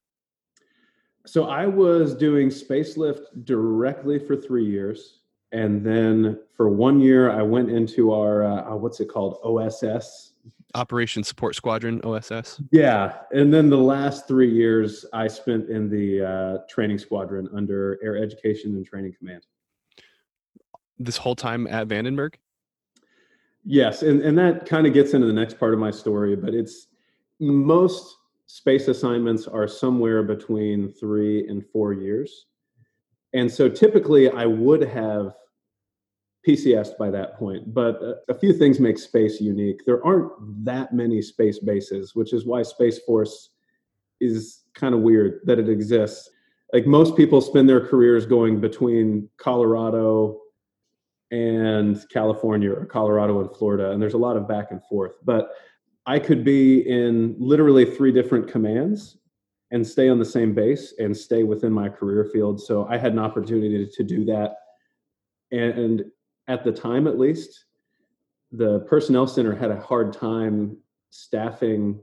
[1.28, 5.20] So I was doing Spacelift directly for three years.
[5.52, 9.40] And then for one year, I went into our, uh, uh what's it called?
[9.44, 10.32] OSS.
[10.74, 12.62] Operation Support Squadron, OSS.
[12.72, 13.18] Yeah.
[13.32, 18.16] And then the last three years, I spent in the uh, training squadron under Air
[18.18, 19.46] Education and Training Command.
[20.98, 22.36] This whole time at Vandenberg?
[23.66, 24.02] Yes.
[24.02, 26.88] And, and that kind of gets into the next part of my story, but it's
[27.40, 28.17] most
[28.48, 32.48] space assignments are somewhere between three and four years.
[33.34, 35.34] And so typically I would have
[36.48, 39.82] PCSed by that point, but a, few things make space unique.
[39.86, 40.32] There aren't
[40.64, 43.50] that many space bases, which is why Space Force
[44.22, 46.30] is kind of weird that it exists.
[46.72, 50.40] Like most people spend their careers going between Colorado
[51.32, 55.16] and California or Colorado and Florida, and there's a lot of back and forth.
[55.26, 55.52] But
[56.08, 59.18] I could be in literally three different commands
[59.72, 62.62] and stay on the same base and stay within my career field.
[62.62, 64.56] So I had an opportunity to do that.
[65.52, 66.06] And
[66.48, 67.66] at the time, at least,
[68.54, 70.78] the personnel center had a hard time
[71.10, 72.00] staffing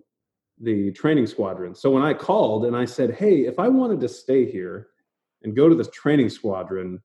[0.60, 1.74] the training squadron.
[1.74, 4.88] So when I called and I said, Hey, if I wanted to stay here
[5.42, 7.00] and go to the training squadron,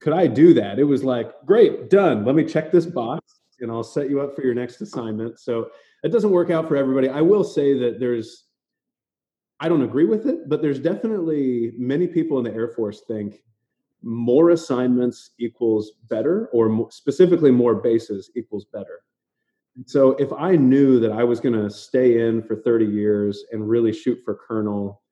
[0.00, 0.78] could I do that?
[0.78, 2.24] It was like, Great, done.
[2.24, 5.40] Let me check this box and I'll set you up for your next assignment.
[5.40, 5.70] So
[6.02, 7.08] it doesn't work out for everybody.
[7.08, 8.44] I will say that there's,
[9.60, 13.42] I don't agree with it, but there's definitely many people in the Air Force think
[14.02, 19.00] more assignments equals better, or more, specifically more bases equals better.
[19.84, 23.68] So if I knew that I was going to stay in for 30 years and
[23.68, 25.02] really shoot for colonel,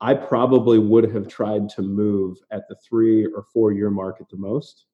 [0.00, 4.28] I probably would have tried to move at the three or four year mark at
[4.28, 4.86] the most.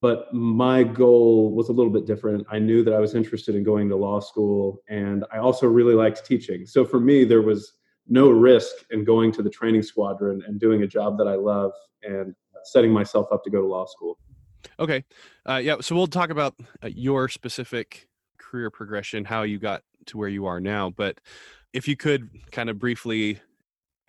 [0.00, 2.46] But my goal was a little bit different.
[2.50, 5.94] I knew that I was interested in going to law school, and I also really
[5.94, 6.66] liked teaching.
[6.66, 7.74] So for me, there was
[8.08, 11.72] no risk in going to the training squadron and doing a job that I love
[12.02, 12.34] and
[12.64, 14.18] setting myself up to go to law school.
[14.78, 15.04] Okay.
[15.48, 15.76] Uh, yeah.
[15.80, 20.46] So we'll talk about uh, your specific career progression, how you got to where you
[20.46, 20.90] are now.
[20.90, 21.20] But
[21.72, 23.40] if you could kind of briefly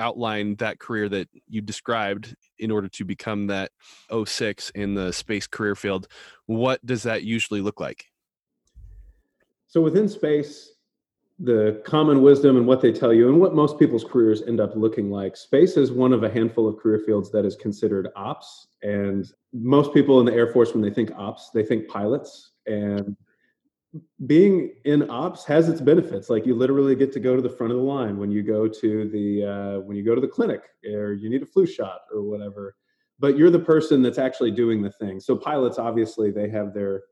[0.01, 3.71] outline that career that you described in order to become that
[4.25, 6.07] 06 in the space career field,
[6.47, 8.05] what does that usually look like?
[9.67, 10.73] So within space,
[11.39, 14.75] the common wisdom and what they tell you and what most people's careers end up
[14.75, 15.35] looking like.
[15.35, 18.67] Space is one of a handful of career fields that is considered ops.
[18.83, 22.51] And most people in the Air Force, when they think ops, they think pilots.
[22.67, 23.15] And
[24.25, 26.29] being in ops has its benefits.
[26.29, 28.67] Like you literally get to go to the front of the line when you go
[28.67, 32.01] to the uh, when you go to the clinic or you need a flu shot
[32.13, 32.75] or whatever.
[33.19, 35.19] But you're the person that's actually doing the thing.
[35.19, 37.03] So pilots, obviously, they have their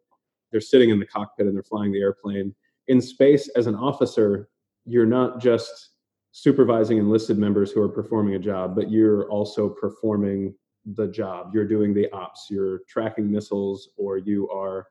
[0.51, 2.55] they're sitting in the cockpit and they're flying the airplane
[2.89, 4.49] in space as an officer,
[4.85, 5.91] you're not just
[6.31, 10.53] supervising enlisted members who are performing a job, but you're also performing
[10.85, 11.51] the job.
[11.53, 14.87] You're doing the ops, you're tracking missiles, or you are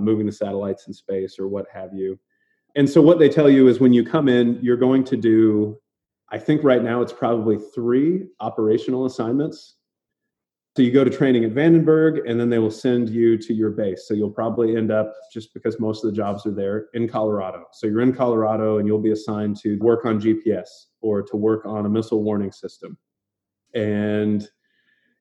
[0.00, 2.18] Uh, moving the satellites in space, or what have you.
[2.76, 5.78] And so, what they tell you is when you come in, you're going to do,
[6.30, 9.76] I think right now it's probably three operational assignments
[10.76, 13.70] so you go to training at Vandenberg, and then they will send you to your
[13.70, 14.06] base.
[14.06, 17.64] So you'll probably end up, just because most of the jobs are there, in Colorado.
[17.72, 20.68] So you're in Colorado, and you'll be assigned to work on GPS
[21.00, 22.96] or to work on a missile warning system.
[23.74, 24.48] And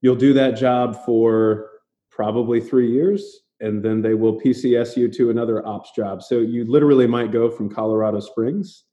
[0.01, 1.71] you'll do that job for
[2.11, 6.23] probably three years, and then they will PCS you to another ops job.
[6.23, 8.85] So you literally might go from Colorado Springs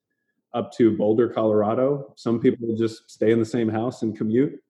[0.54, 2.12] up to Boulder, Colorado.
[2.16, 4.60] Some people just stay in the same house and commute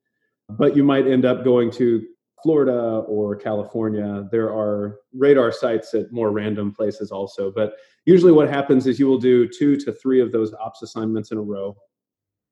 [0.48, 2.06] but you might end up going to
[2.42, 4.28] Florida or California.
[4.30, 7.50] There are radar sites at more random places also.
[7.50, 7.74] But
[8.04, 11.38] usually, what happens is you will do two to three of those ops assignments in
[11.38, 11.76] a row.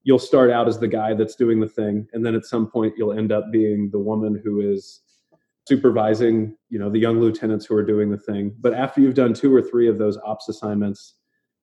[0.03, 2.95] You'll start out as the guy that's doing the thing, and then at some point,
[2.97, 5.01] you'll end up being the woman who is
[5.67, 9.33] supervising you know the young lieutenants who are doing the thing but after you've done
[9.33, 11.15] two or three of those ops assignments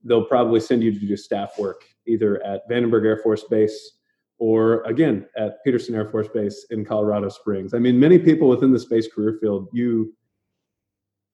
[0.03, 3.99] they'll probably send you to do staff work either at vandenberg air force base
[4.41, 7.75] or again at Peterson Air Force Base in Colorado Springs.
[7.75, 10.15] I mean, many people within the space career field, you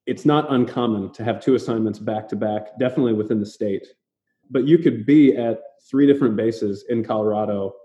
[0.06, 3.88] it's not uncommon to have two assignments back to back, definitely within the state.
[4.50, 5.60] But you could be at
[5.90, 7.76] three different bases in Colorado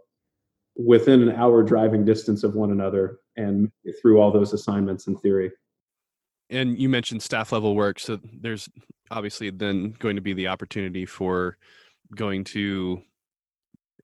[0.76, 3.70] within an hour driving distance of one another and
[4.01, 5.51] through all those assignments in theory.
[6.51, 8.68] And you mentioned staff level work, so there's
[9.11, 11.57] obviously then going to be the opportunity for
[12.14, 13.03] going to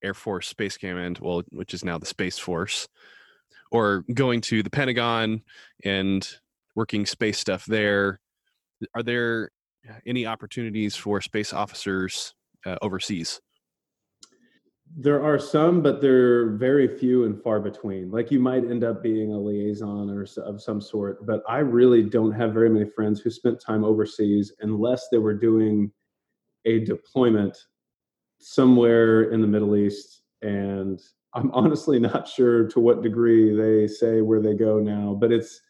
[0.03, 2.89] Air Force Space Command, well, which is now the Space Force,
[3.71, 5.43] or going to the Pentagon
[5.85, 6.27] and
[6.75, 8.21] working space stuff there.
[8.95, 9.51] Are there
[10.07, 13.41] any opportunities for space officers uh, overseas?
[14.97, 18.11] There are some, but they're very few and far between.
[18.11, 22.03] Like you might end up being a liaison or of some sort, but I really
[22.03, 25.93] don't have very many friends who spent time overseas unless they were doing
[26.65, 27.57] a deployment
[28.39, 31.01] somewhere in the Middle East, and
[31.35, 35.61] I'm honestly not sure to what degree they say where they go now, but it's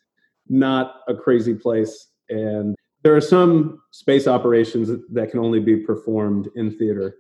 [0.48, 2.08] not a crazy place.
[2.30, 7.16] And there are some space operations that can only be performed in theater.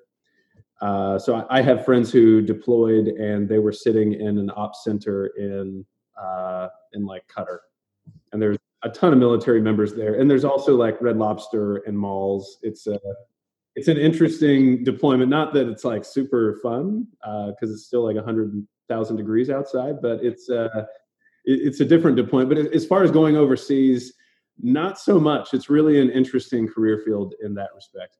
[0.80, 4.84] Uh, so I, I, have friends who deployed and they were sitting in an ops
[4.84, 5.84] center in
[6.20, 7.58] uh, in like Qatar,
[8.32, 10.20] and there's a ton of military members there.
[10.20, 12.58] And there's also like Red Lobster and malls.
[12.62, 12.98] It's a
[13.74, 15.30] it's an interesting deployment.
[15.30, 19.50] Not that it's like super fun because uh, it's still like a hundred thousand degrees
[19.50, 20.84] outside, but it's uh,
[21.44, 22.50] it, it's a different deployment.
[22.50, 24.12] But as far as going overseas,
[24.60, 25.54] not so much.
[25.54, 28.16] It's really an interesting career field in that respect.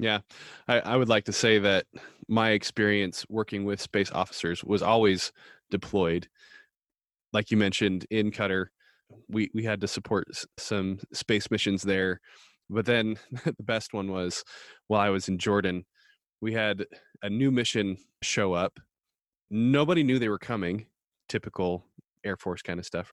[0.00, 0.20] Yeah,
[0.66, 1.84] I, I would like to say that
[2.26, 5.30] my experience working with space officers was always
[5.70, 6.26] deployed.
[7.34, 8.66] Like you mentioned in Qatar,
[9.28, 12.20] we we had to support some space missions there,
[12.70, 14.42] but then the best one was
[14.86, 15.84] while I was in Jordan.
[16.40, 16.86] We had
[17.22, 18.80] a new mission show up.
[19.50, 20.86] Nobody knew they were coming.
[21.28, 21.84] Typical
[22.24, 23.12] Air Force kind of stuff.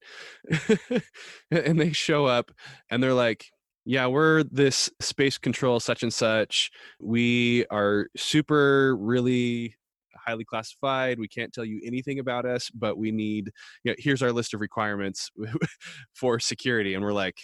[1.52, 2.52] and they show up
[2.90, 3.52] and they're like,
[3.88, 6.70] yeah, we're this space control such and such.
[7.00, 9.76] We are super, really
[10.14, 11.18] highly classified.
[11.18, 13.50] We can't tell you anything about us, but we need,
[13.86, 15.32] you know, here's our list of requirements
[16.14, 16.96] for security.
[16.96, 17.38] And we're like,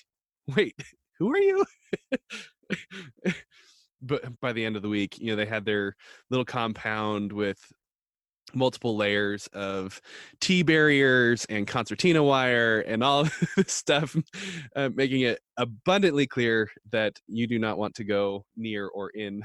[0.54, 0.76] wait,
[1.20, 1.66] who are you?
[4.02, 5.96] but by the end of the week, you know, they had their
[6.30, 7.60] little compound with
[8.56, 10.02] multiple layers of
[10.40, 13.24] T barriers and concertina wire and all
[13.56, 14.16] this stuff,
[14.76, 19.44] uh, making it abundantly clear that you do not want to go near or in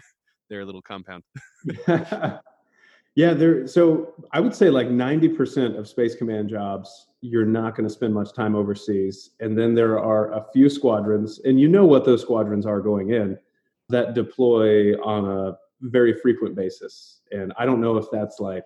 [0.48, 1.22] their little compound.
[1.88, 3.66] yeah, there.
[3.66, 7.92] So I would say like ninety percent of Space Command jobs, you're not going to
[7.92, 12.04] spend much time overseas, and then there are a few squadrons, and you know what
[12.04, 13.38] those squadrons are going in,
[13.88, 17.20] that deploy on a very frequent basis.
[17.30, 18.64] And I don't know if that's like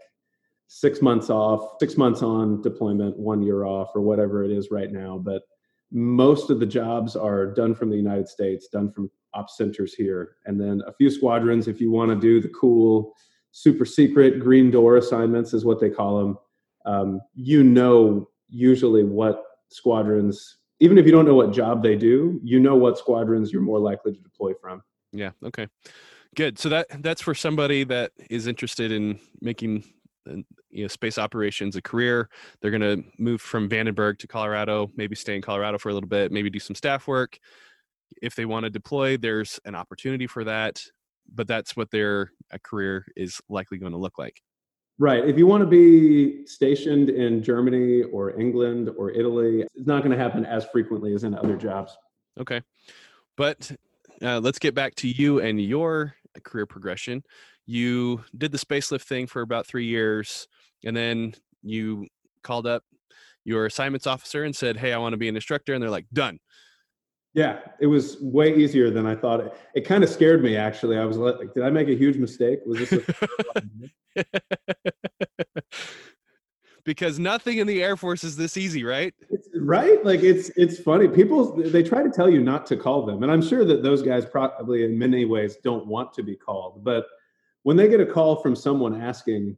[0.75, 4.91] six months off, six months on deployment, one year off, or whatever it is right
[4.91, 5.19] now.
[5.19, 5.43] But
[5.91, 10.37] most of the jobs are done from the United States, done from op centers here.
[10.47, 13.13] And then a few squadrons, if you want to do the cool,
[13.51, 16.39] super secret green door assignments, is what they call them.
[16.87, 22.41] Um, you know, usually what squadrons, even if you don't know what job they do,
[22.43, 24.83] you know what squadrons you're more likely to deploy from.
[25.13, 25.33] Yeah.
[25.45, 25.69] Okay.
[26.35, 26.59] Good.
[26.59, 29.85] So that that's for somebody that is interested in making
[30.27, 32.29] you know space operations a career.
[32.61, 36.09] They're going to move from vandenberg to colorado maybe stay in colorado for a little
[36.09, 37.39] bit maybe do some staff work.
[38.21, 40.83] If they want to deploy there's an opportunity for that
[41.33, 44.43] but that's what their career is likely going to look like.
[44.99, 45.27] Right.
[45.27, 50.17] If you want to be stationed in germany or england or italy it's not going
[50.17, 51.97] to happen as frequently as in other jobs.
[52.39, 52.61] Okay.
[53.37, 53.71] But
[54.23, 57.23] uh, let's get back to you and your career progression
[57.67, 60.49] you did the spacelift thing for about three years
[60.85, 62.07] and then you
[62.43, 62.83] called up
[63.45, 66.07] your assignments officer and said hey i want to be an instructor and they're like
[66.13, 66.39] done.
[67.35, 69.41] Yeah it was way easier than i thought.
[69.41, 70.99] It, it kind of scared me actually.
[70.99, 72.61] I was like did i make a huge mistake?
[72.67, 74.23] Was this a-
[76.85, 79.15] because nothing in the air force is this easy right?
[79.31, 80.05] It's, right?
[80.05, 81.09] Like it's it's funny.
[81.09, 84.03] People they try to tell you not to call them and i'm sure that those
[84.03, 87.07] guys probably in many ways don't want to be called but
[87.63, 89.57] when they get a call from someone asking,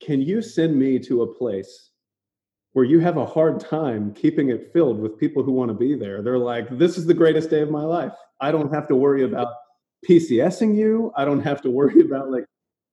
[0.00, 1.90] Can you send me to a place
[2.72, 5.94] where you have a hard time keeping it filled with people who want to be
[5.94, 6.22] there?
[6.22, 8.12] They're like, This is the greatest day of my life.
[8.40, 9.48] I don't have to worry about
[10.08, 11.12] PCSing you.
[11.16, 12.44] I don't have to worry about like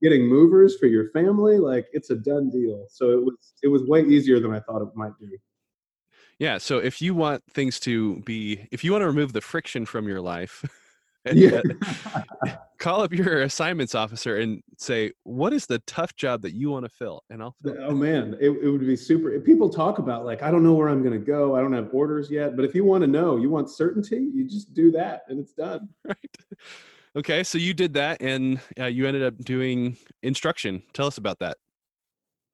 [0.01, 1.57] getting movers for your family.
[1.57, 2.85] Like it's a done deal.
[2.89, 5.37] So it was it was way easier than I thought it might be.
[6.39, 6.59] Yeah.
[6.59, 10.07] So if you want things to be, if you want to remove the friction from
[10.07, 10.63] your life,
[11.35, 11.61] yeah.
[12.77, 16.85] call up your assignments officer and say, "What is the tough job that you want
[16.85, 17.55] to fill?" And I'll.
[17.63, 19.39] Fill oh man, it, it would be super.
[19.39, 21.55] People talk about like, I don't know where I'm going to go.
[21.55, 22.55] I don't have orders yet.
[22.55, 25.53] But if you want to know, you want certainty, you just do that, and it's
[25.53, 25.89] done.
[26.07, 26.37] Right.
[27.15, 30.83] Okay, so you did that, and uh, you ended up doing instruction.
[30.93, 31.57] Tell us about that,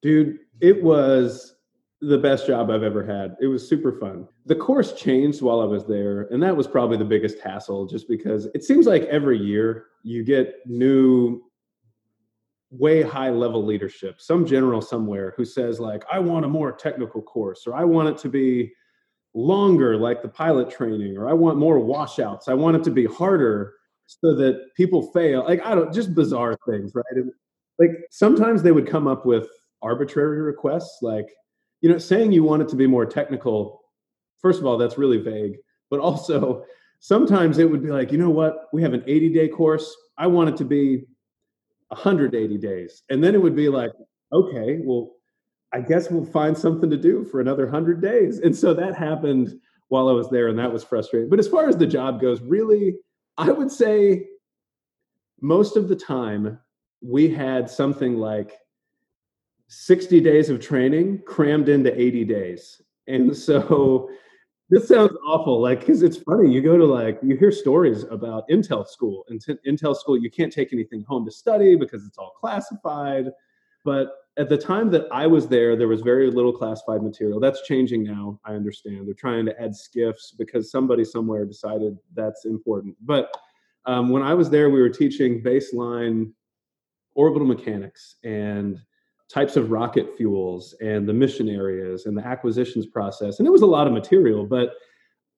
[0.01, 0.39] dude.
[0.61, 1.52] It was
[2.07, 3.35] the best job I've ever had.
[3.41, 4.27] It was super fun.
[4.45, 8.07] The course changed while I was there, and that was probably the biggest hassle just
[8.07, 11.41] because it seems like every year you get new
[12.71, 17.21] way high level leadership, some general somewhere who says like I want a more technical
[17.21, 18.73] course or I want it to be
[19.35, 22.47] longer like the pilot training or I want more washouts.
[22.47, 23.75] I want it to be harder
[24.07, 25.43] so that people fail.
[25.43, 27.05] Like I don't just bizarre things, right?
[27.11, 27.31] And,
[27.79, 29.47] like sometimes they would come up with
[29.81, 31.27] arbitrary requests like
[31.83, 33.81] you know, saying you want it to be more technical,
[34.39, 35.57] first of all, that's really vague.
[35.89, 36.63] But also,
[37.01, 39.93] sometimes it would be like, you know what, we have an 80 day course.
[40.17, 41.03] I want it to be
[41.89, 43.03] 180 days.
[43.09, 43.91] And then it would be like,
[44.31, 45.11] okay, well,
[45.73, 48.39] I guess we'll find something to do for another 100 days.
[48.39, 49.53] And so that happened
[49.89, 51.29] while I was there, and that was frustrating.
[51.29, 52.95] But as far as the job goes, really,
[53.37, 54.25] I would say
[55.41, 56.59] most of the time
[57.01, 58.57] we had something like
[59.73, 62.81] 60 days of training crammed into 80 days.
[63.07, 64.09] And so
[64.69, 66.51] this sounds awful, like, because it's funny.
[66.51, 70.51] You go to like, you hear stories about Intel school, t- Intel school, you can't
[70.51, 73.25] take anything home to study because it's all classified.
[73.85, 74.07] But
[74.37, 77.39] at the time that I was there, there was very little classified material.
[77.39, 79.05] That's changing now, I understand.
[79.05, 82.95] They're trying to add SCIFs because somebody somewhere decided that's important.
[83.01, 83.31] But
[83.85, 86.31] Um, when I was there, we were teaching baseline
[87.15, 88.79] orbital mechanics and
[89.33, 93.39] types of rocket fuels and the mission areas and the acquisitions process.
[93.39, 94.73] And it was a lot of material, but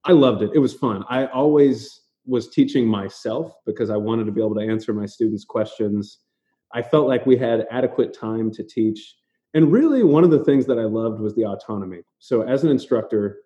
[0.03, 0.51] I loved it.
[0.53, 1.05] It was fun.
[1.09, 5.45] I always was teaching myself because I wanted to be able to answer my students'
[5.45, 6.19] questions.
[6.73, 9.15] I felt like we had adequate time to teach.
[9.53, 12.01] And really, one of the things that I loved was the autonomy.
[12.19, 13.37] So, as an instructor,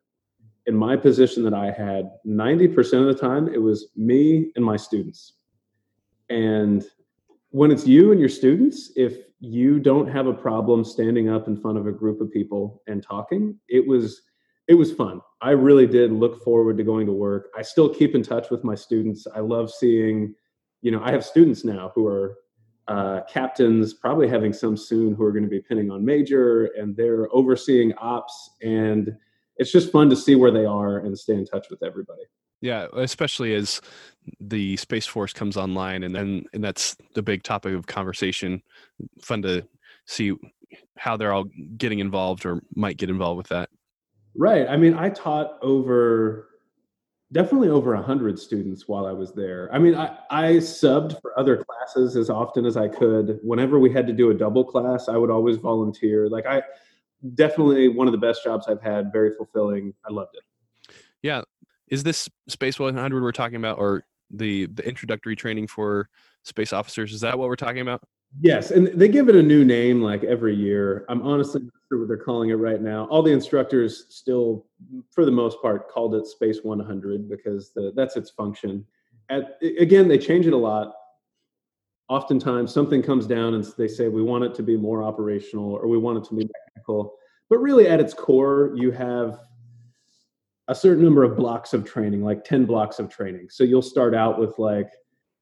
[0.65, 4.77] in my position that I had, 90% of the time, it was me and my
[4.77, 5.33] students.
[6.29, 6.83] And
[7.51, 11.59] when it's you and your students, if you don't have a problem standing up in
[11.59, 14.21] front of a group of people and talking, it was
[14.67, 15.19] it was fun.
[15.41, 17.49] I really did look forward to going to work.
[17.57, 19.25] I still keep in touch with my students.
[19.33, 20.35] I love seeing,
[20.81, 22.37] you know, I have students now who are
[22.87, 26.95] uh, captains, probably having some soon who are going to be pinning on major, and
[26.95, 28.51] they're overseeing ops.
[28.61, 29.15] And
[29.57, 32.23] it's just fun to see where they are and stay in touch with everybody.
[32.61, 33.81] Yeah, especially as
[34.39, 38.61] the Space Force comes online, and then and that's the big topic of conversation.
[39.21, 39.65] Fun to
[40.05, 40.33] see
[40.97, 41.45] how they're all
[41.77, 43.69] getting involved or might get involved with that.
[44.35, 44.67] Right.
[44.67, 46.49] I mean, I taught over
[47.31, 49.69] definitely over a hundred students while I was there.
[49.71, 53.39] I mean, I, I subbed for other classes as often as I could.
[53.43, 56.27] Whenever we had to do a double class, I would always volunteer.
[56.27, 56.63] Like I
[57.35, 59.93] definitely one of the best jobs I've had, very fulfilling.
[60.07, 60.43] I loved it.
[61.21, 61.41] Yeah,
[61.89, 66.09] is this Space 100 we're talking about, or the the introductory training for
[66.43, 67.13] space officers?
[67.13, 68.01] Is that what we're talking about?
[68.39, 71.05] Yes, and they give it a new name like every year.
[71.09, 73.05] I'm honestly not sure what they're calling it right now.
[73.05, 74.67] All the instructors still,
[75.09, 78.85] for the most part, called it Space 100 because the, that's its function.
[79.29, 80.93] At, again, they change it a lot.
[82.07, 85.87] Oftentimes, something comes down and they say we want it to be more operational or
[85.87, 87.15] we want it to be technical.
[87.49, 89.39] But really, at its core, you have
[90.69, 93.47] a certain number of blocks of training, like 10 blocks of training.
[93.49, 94.91] So you'll start out with like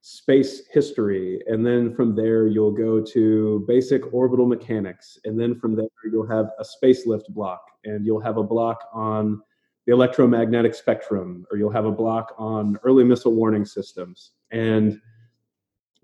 [0.02, 5.76] space history, and then from there you'll go to basic orbital mechanics, and then from
[5.76, 9.42] there you'll have a space lift block, and you'll have a block on
[9.86, 14.32] the electromagnetic spectrum, or you'll have a block on early missile warning systems.
[14.52, 15.02] And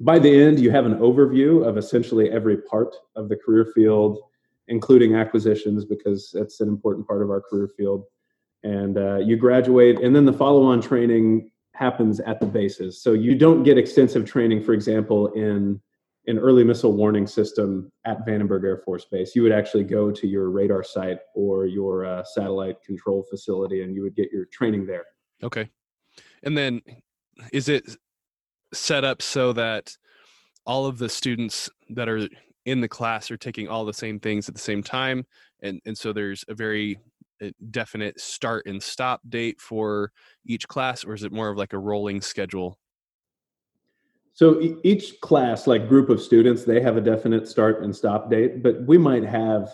[0.02, 4.20] by the end, you have an overview of essentially every part of the career field,
[4.68, 8.04] including acquisitions, because that's an important part of our career field
[8.64, 13.02] and uh, you graduate and then the follow-on training happens at the bases.
[13.02, 15.82] So you don't get extensive training for example in
[16.28, 19.36] an early missile warning system at vandenberg air force base.
[19.36, 23.94] You would actually go to your radar site or your uh, satellite control facility and
[23.94, 25.04] you would get your training there.
[25.44, 25.70] Okay.
[26.44, 26.82] And then
[27.52, 27.84] is it
[28.74, 29.96] set up so that
[30.66, 32.28] all of the students that are
[32.66, 35.26] in the class are taking all the same things at the same time?
[35.62, 37.00] And and so there's a very
[37.72, 40.12] definite start and stop date for
[40.46, 42.80] each class or is it more of like a rolling schedule?
[44.36, 48.64] So each class like group of students they have a definite start and stop date
[48.64, 49.72] but we might have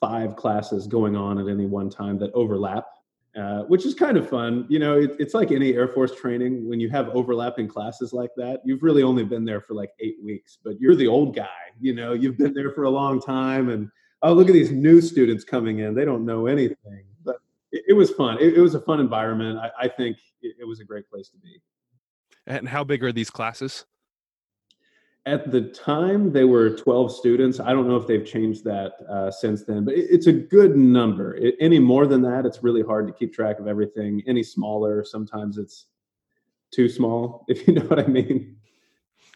[0.00, 2.84] five classes going on at any one time that overlap
[3.36, 6.68] uh, which is kind of fun you know it, it's like any air force training
[6.68, 10.16] when you have overlapping classes like that you've really only been there for like eight
[10.22, 11.48] weeks but you're the old guy
[11.80, 13.88] you know you've been there for a long time and
[14.22, 15.94] oh look at these new students coming in.
[15.94, 17.04] They don't know anything.
[17.24, 17.36] But
[17.70, 18.38] it, it was fun.
[18.40, 19.58] It, it, was a fun environment.
[19.58, 21.60] I, I think it, it, was a great place to be.
[22.46, 23.84] And how big are these classes?
[25.24, 27.60] At the time they were 12 students.
[27.60, 31.38] I don't know if they've changed that uh, since then but it's a good number.
[31.60, 34.22] Any more than that it's really hard to keep track of everything.
[34.26, 35.86] Any smaller sometimes it's
[36.72, 38.56] too small if you know what i mean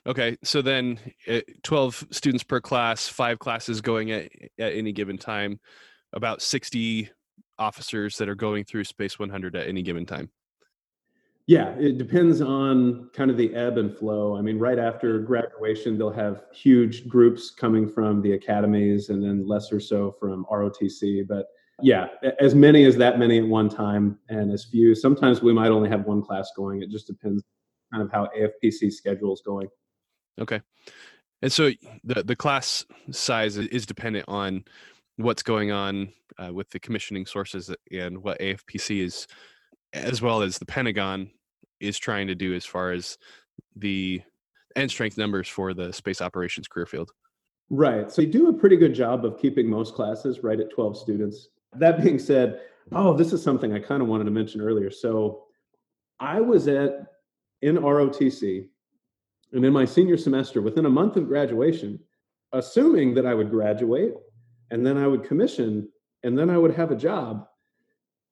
[0.06, 5.18] Okay, so then uh, 12 students per class, five classes going at, at any given
[5.18, 5.58] time,
[6.12, 7.10] about 60
[7.58, 10.30] officers that are going through Space 100 at any given time.
[11.48, 14.36] Yeah, it depends on kind of the ebb and flow.
[14.36, 19.46] I mean, right after graduation, they'll have huge groups coming from the academies and then
[19.46, 21.26] lesser so from ROTC.
[21.28, 21.46] But
[21.82, 22.08] yeah,
[22.40, 24.94] as many as that many at one time and as few.
[24.94, 26.82] Sometimes we might only have one class going.
[26.82, 27.42] It just depends
[27.92, 29.68] kind of how AFPC schedule is going.
[30.40, 30.60] Okay.
[31.42, 31.70] And so
[32.04, 34.64] the the class size is dependent on
[35.16, 39.26] what's going on uh, with the commissioning sources and what AFPC is,
[39.92, 41.30] as well as the Pentagon
[41.80, 43.18] is trying to do as far as
[43.74, 44.22] the
[44.74, 47.12] end strength numbers for the space operations career field.
[47.68, 48.10] Right.
[48.10, 51.48] So you do a pretty good job of keeping most classes right at 12 students.
[51.74, 52.60] That being said,
[52.92, 54.90] oh, this is something I kind of wanted to mention earlier.
[54.90, 55.44] So
[56.20, 57.06] I was at
[57.62, 58.68] in ROTC
[59.56, 61.98] and in my senior semester, within a month of graduation,
[62.52, 64.12] assuming that I would graduate
[64.70, 65.88] and then I would commission
[66.22, 67.46] and then I would have a job.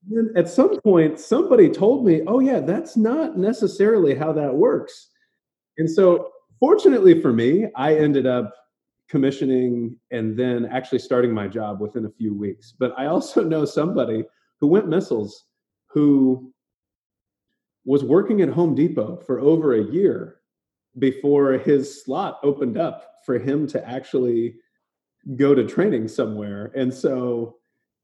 [0.06, 5.08] Then at some point, somebody told me, oh, yeah, that's not necessarily how that works.
[5.78, 8.54] and so fortunately for me, I ended up
[9.08, 12.74] commissioning and then actually starting my job within a few weeks.
[12.78, 14.24] But I also know somebody
[14.60, 15.44] who went missiles
[15.86, 16.52] who
[17.86, 20.40] was working at Home Depot for over a year
[20.98, 24.56] before his slot opened up for him to actually
[25.36, 26.70] go to training somewhere.
[26.74, 27.56] And so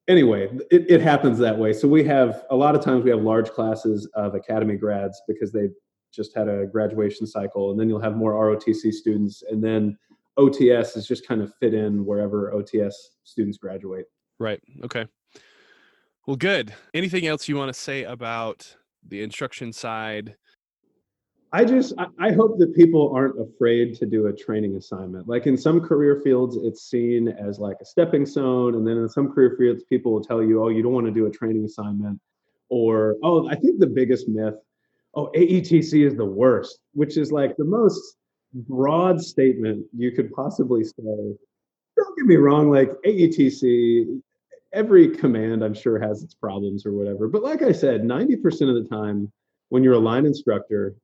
[0.09, 1.73] anyway, it, it happens that way.
[1.73, 5.53] So we have a lot of times we have large classes of academy grads because
[5.53, 5.69] they
[6.13, 9.97] just had a graduation cycle, and then you'll have more ROTC students, and then
[10.39, 14.07] OTS is just kind of fit in wherever OTS students graduate.
[14.39, 14.61] Right.
[14.83, 15.07] Okay.
[16.27, 16.75] Well, good.
[16.95, 18.77] Anything else you want to say about
[19.07, 20.37] the instruction side?
[21.53, 25.27] I just I hope that people aren't afraid to do a training assignment.
[25.27, 29.09] Like in some career fields, it's seen as like a stepping stone, and then in
[29.09, 31.65] some career fields, people will tell you, "Oh, you don't want to do a training
[31.65, 32.21] assignment,"
[32.69, 34.55] or "Oh, I think the biggest myth,
[35.15, 38.17] oh, AETC is the worst," which is like the most
[38.55, 40.95] broad statement you could possibly say.
[41.97, 44.23] Don't get me wrong, like AETC,
[44.73, 47.27] every command I'm sure has its problems or whatever.
[47.29, 49.33] But like I said, 90% of the time
[49.71, 50.95] when you're a line instructor,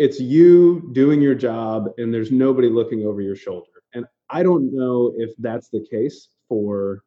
[0.00, 3.68] it's you doing your job and there's nobody looking over your shoulder.
[3.92, 7.04] And I don't know if that's the case for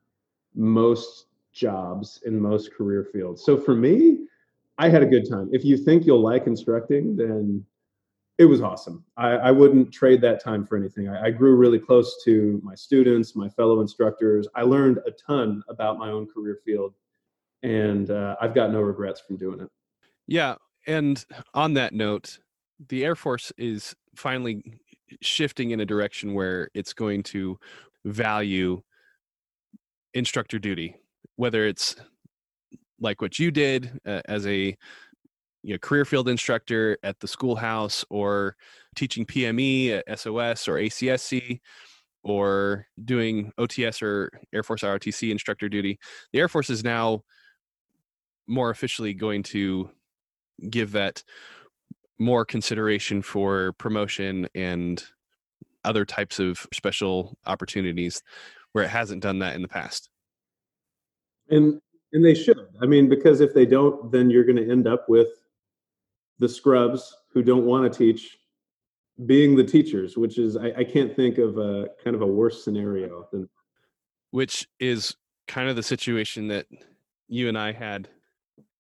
[0.54, 3.44] most jobs in most career fields.
[3.44, 4.28] So for me,
[4.78, 5.50] I had a good time.
[5.52, 7.66] If you think you'll like instructing, then
[8.38, 9.04] it was awesome.
[9.18, 11.08] I, I, wouldn't trade that time for anything.
[11.08, 14.48] I, I, grew really close to my students, my fellow instructors.
[14.54, 16.94] I learned a ton about my own career field,
[17.64, 19.70] and uh, I've got no regrets from doing it.
[20.28, 20.56] Yeah.
[20.88, 21.24] And
[21.54, 22.40] on that note,
[22.90, 24.80] the Air Force is finally
[25.22, 27.58] shifting in a direction where it's going to
[28.06, 28.82] value
[30.14, 30.96] instructor duty,
[31.36, 31.96] whether it's
[33.00, 34.76] like what you did uh, as a
[35.64, 38.56] you know, career field instructor at the schoolhouse or
[38.96, 41.60] teaching PME at SOS or ACSC
[42.24, 46.00] or doing OTS or Air Force ROTC instructor duty.
[46.32, 47.24] The Air Force is now
[48.48, 49.90] more officially going to
[50.70, 51.24] give that
[52.20, 55.04] more consideration for promotion and
[55.84, 58.22] other types of special opportunities
[58.72, 60.10] where it hasn't done that in the past.
[61.50, 61.82] And
[62.14, 62.60] and they should.
[62.82, 65.30] I mean, because if they don't, then you're going to end up with
[66.40, 68.38] the scrubs who don't want to teach
[69.26, 72.64] being the teachers, which is I, I can't think of a kind of a worse
[72.64, 73.50] scenario than
[74.32, 75.16] which is
[75.48, 76.66] kind of the situation that
[77.28, 78.10] you and I had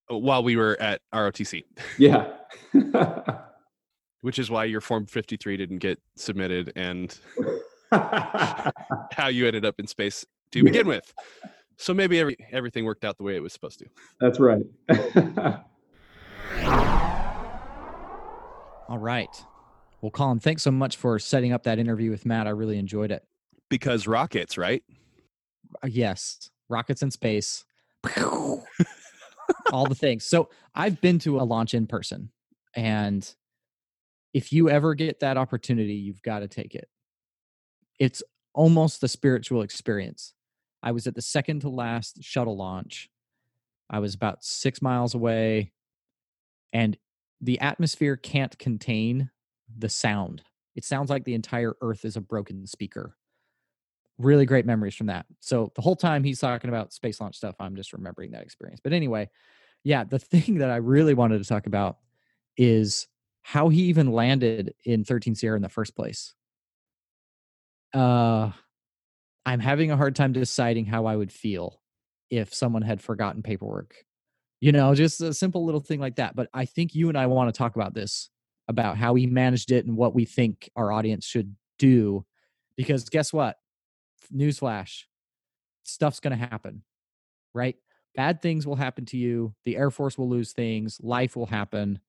[0.08, 1.64] while we were at ROTC.
[1.98, 2.34] Yeah.
[4.24, 7.20] which is why your form 53 didn't get submitted and
[7.92, 11.14] how you ended up in space to begin with.
[11.76, 13.86] So maybe every, everything worked out the way it was supposed to.
[14.22, 14.64] That's right.
[18.88, 19.44] All right.
[20.02, 22.48] Well, Colin, thanks so much for setting up that interview with Matt.
[22.48, 23.26] I really enjoyed it.
[23.70, 24.84] Because rockets, right?
[25.84, 27.66] Uh, yes, rockets in space.
[29.72, 30.26] All the things.
[30.26, 32.32] So I've been to a launch in person,
[32.76, 33.28] and
[34.34, 36.90] if you ever get that opportunity, you've got to take it.
[38.00, 38.24] It's
[38.54, 40.34] almost the spiritual experience.
[40.82, 43.10] I was at the second to last shuttle launch.
[43.90, 45.72] I was about six miles away,
[46.72, 46.98] and
[47.42, 49.30] the atmosphere can't contain
[49.78, 50.44] the sound.
[50.76, 53.16] It sounds like the entire earth is a broken speaker.
[54.24, 55.26] Really great memories from that.
[55.40, 58.80] So the whole time he's talking about space launch stuff, I'm just remembering that experience.
[58.84, 59.30] But anyway,
[59.84, 61.98] yeah, the thing that I really wanted to talk about
[62.58, 63.08] is
[63.42, 66.34] how he even landed in 13 Sierra in the first place.
[67.94, 68.52] Uh
[69.46, 71.82] I'm having a hard time deciding how I would feel
[72.30, 73.96] if someone had forgotten paperwork
[74.62, 77.28] you know just a simple little thing like that but i think you and i
[77.28, 78.30] want to talk about this
[78.70, 82.26] about how he managed it and what we think our audience should do
[82.78, 83.58] because guess what
[84.36, 85.04] newsflash
[85.84, 86.84] stuff's going to happen
[87.54, 87.76] right?
[88.16, 92.00] Bad things will happen to you the air force will lose things life will happen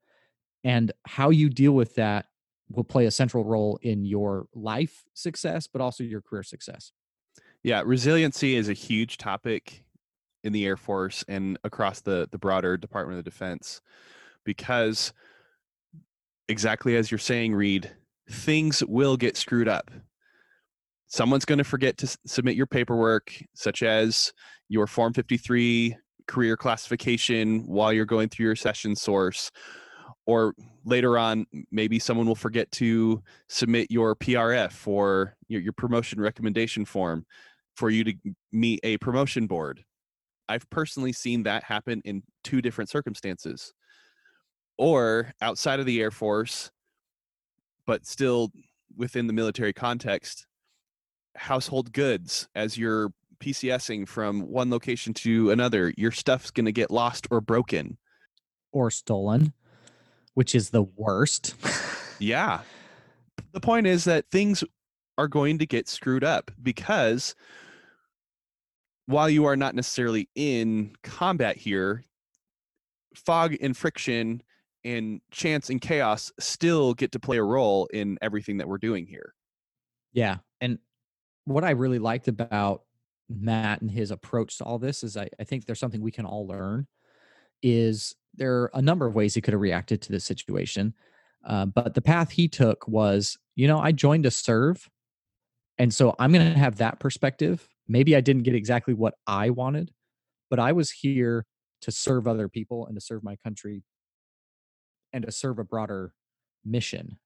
[0.62, 2.26] and how you deal with that
[2.70, 6.92] will play a central role in your life success but also your career success.
[7.62, 9.84] Yeah resiliency is a huge topic
[10.42, 13.80] in the Air Force and across the the broader Department of Defense
[14.44, 15.14] because
[16.48, 17.90] exactly as you're saying Reed
[18.28, 19.90] things will get screwed up
[21.14, 24.32] someone's going to forget to s- submit your paperwork such as
[24.68, 25.96] your form 53
[26.26, 29.50] career classification while you're going through your session source
[30.26, 30.54] or
[30.84, 36.84] later on maybe someone will forget to submit your prf or your, your promotion recommendation
[36.84, 37.24] form
[37.76, 38.14] for you to
[38.52, 39.84] meet a promotion board
[40.48, 43.72] I've personally seen that happen in two different circumstances.
[44.76, 46.70] Or outside of the Air Force,
[47.86, 48.50] but still
[48.96, 50.46] within the military context,
[51.37, 56.91] household goods as you're PCSing from one location to another, your stuff's going to get
[56.91, 57.99] lost or broken.
[58.72, 59.53] Or stolen,
[60.35, 61.55] which is the worst.
[62.18, 62.61] yeah.
[63.53, 64.64] The point is that things
[65.16, 67.37] are going to get screwed up because
[69.07, 72.05] while you are not necessarily in combat here,
[73.14, 74.43] fog and friction
[74.85, 79.07] and chance and chaos still get to play a role in everything that we're doing
[79.07, 79.35] here.
[80.12, 80.39] Yeah.
[80.61, 80.78] And
[81.45, 82.82] what I really liked about
[83.28, 86.26] Matt and his approach to all this is I, I think there's something we can
[86.26, 86.86] all learn
[87.62, 90.95] is there are a number of ways he could have reacted to this situation.
[91.47, 94.88] Uh, but the path he took was, you know, I joined to serve.
[95.78, 97.68] And so I'm going to have that perspective.
[97.88, 99.92] Maybe I didn't get exactly what I wanted,
[100.51, 101.47] but I was here
[101.82, 103.82] to serve other people and to serve my country
[105.12, 106.14] and to serve a broader
[106.64, 107.18] mission,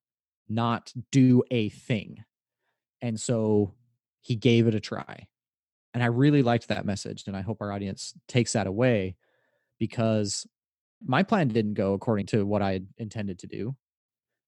[0.48, 2.24] not do a thing.
[3.00, 3.74] And so
[4.28, 5.26] he gave it a try.
[5.94, 7.24] And I really liked that message.
[7.26, 9.16] And I hope our audience takes that away
[9.78, 10.46] because
[11.02, 13.74] my plan didn't go according to what I intended to do.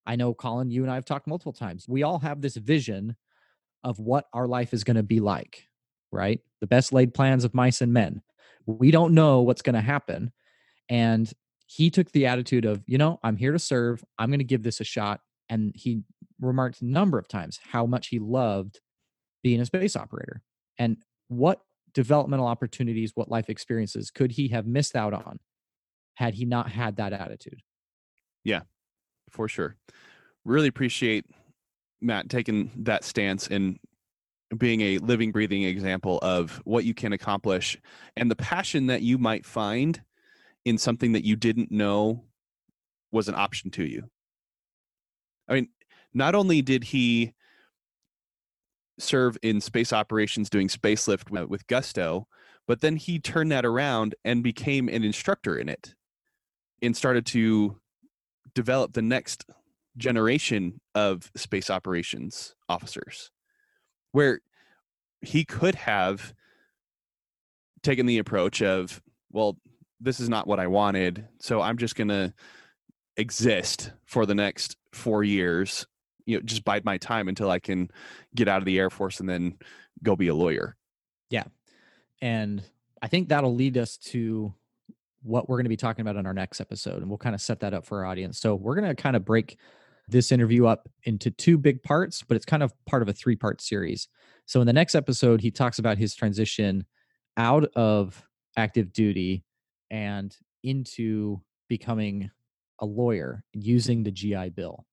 [0.06, 1.86] I know, Colin, you and I have talked multiple times.
[1.88, 3.16] We all have this vision
[3.82, 5.64] of what our life is going to be like,
[6.12, 6.40] right?
[6.60, 8.20] The best laid plans of mice and men.
[8.66, 10.30] We don't know what's going to happen.
[10.90, 11.32] And
[11.64, 14.04] he took the attitude of, you know, I'm here to serve.
[14.18, 15.20] I'm going to give this a shot.
[15.48, 16.02] And he
[16.38, 18.80] remarked a number of times how much he loved
[19.42, 20.42] being a space operator
[20.78, 20.96] and
[21.28, 21.60] what
[21.92, 25.38] developmental opportunities, what life experiences could he have missed out on
[26.14, 27.60] had he not had that attitude?
[28.44, 28.62] Yeah,
[29.30, 29.76] for sure.
[30.44, 31.26] Really appreciate
[32.00, 33.78] Matt taking that stance and
[34.56, 37.78] being a living, breathing example of what you can accomplish
[38.16, 40.02] and the passion that you might find
[40.64, 42.24] in something that you didn't know
[43.12, 44.04] was an option to you.
[45.48, 45.68] I mean,
[46.12, 47.34] not only did he
[49.00, 52.26] serve in space operations doing spacelift with, with gusto,
[52.66, 55.94] but then he turned that around and became an instructor in it
[56.82, 57.78] and started to
[58.54, 59.44] develop the next
[59.96, 63.30] generation of space operations officers
[64.12, 64.40] where
[65.20, 66.32] he could have
[67.82, 69.56] taken the approach of well
[70.00, 71.28] this is not what I wanted.
[71.38, 72.32] So I'm just going to
[73.16, 75.86] exist for the next four years,
[76.30, 77.90] you know, just bide my time until I can
[78.34, 79.56] get out of the Air Force and then
[80.02, 80.76] go be a lawyer.
[81.30, 81.44] Yeah.
[82.22, 82.62] And
[83.02, 84.54] I think that'll lead us to
[85.22, 86.98] what we're going to be talking about in our next episode.
[86.98, 88.38] And we'll kind of set that up for our audience.
[88.38, 89.58] So we're going to kind of break
[90.08, 93.36] this interview up into two big parts, but it's kind of part of a three
[93.36, 94.08] part series.
[94.46, 96.84] So in the next episode, he talks about his transition
[97.36, 98.22] out of
[98.56, 99.44] active duty
[99.90, 102.30] and into becoming
[102.80, 104.84] a lawyer using the GI Bill.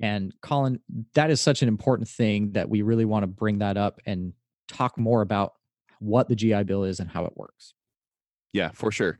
[0.00, 0.80] And Colin,
[1.14, 4.34] that is such an important thing that we really want to bring that up and
[4.68, 5.54] talk more about
[5.98, 7.72] what the GI Bill is and how it works.
[8.52, 9.18] Yeah, for sure.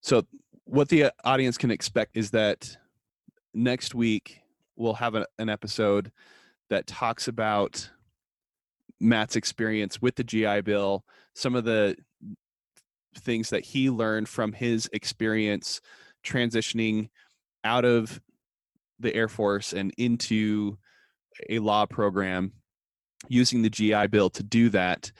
[0.00, 0.26] So,
[0.64, 2.76] what the uh, audience can expect is that
[3.52, 4.40] next week
[4.76, 6.10] we'll have a, an episode
[6.70, 7.90] that talks about
[9.00, 11.04] Matt's experience with the GI Bill,
[11.34, 11.96] some of the
[13.18, 15.80] things that he learned from his experience
[16.24, 17.10] transitioning
[17.62, 18.20] out of
[18.98, 20.78] the Air Force and into
[21.48, 22.52] a law program
[23.28, 25.10] using the GI Bill to do that.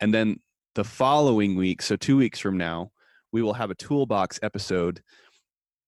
[0.00, 0.40] And then
[0.74, 2.90] the following week, so two weeks from now,
[3.32, 5.02] we will have a toolbox episode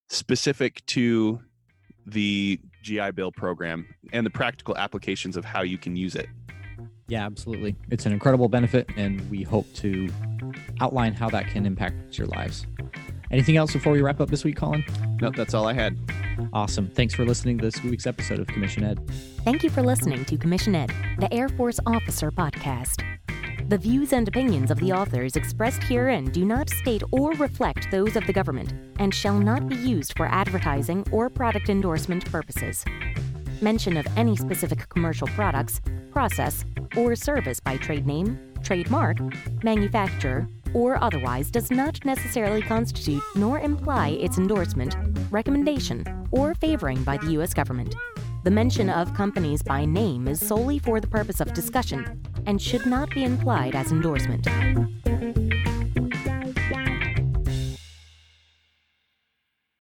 [0.08, 1.40] specific to
[2.06, 6.28] the GI Bill program and the practical applications of how you can use it.
[7.08, 7.76] Yeah, absolutely.
[7.90, 10.08] It's an incredible benefit, and we hope to
[10.80, 12.66] outline how that can impact your lives.
[13.32, 14.84] Anything else before we wrap up this week, Colin?
[15.20, 15.98] No, that's all I had.
[16.52, 16.88] Awesome.
[16.88, 19.00] Thanks for listening to this week's episode of Commission Ed.
[19.44, 23.02] Thank you for listening to Commission Ed, the Air Force Officer Podcast.
[23.68, 28.16] The views and opinions of the authors expressed herein do not state or reflect those
[28.16, 32.84] of the government and shall not be used for advertising or product endorsement purposes.
[33.62, 35.80] Mention of any specific commercial products,
[36.10, 36.66] process,
[36.96, 39.18] or service by trade name, trademark,
[39.62, 44.96] manufacturer, or otherwise does not necessarily constitute nor imply its endorsement,
[45.30, 47.54] recommendation, or favoring by the U.S.
[47.54, 47.94] government.
[48.44, 52.86] The mention of companies by name is solely for the purpose of discussion and should
[52.86, 54.48] not be implied as endorsement.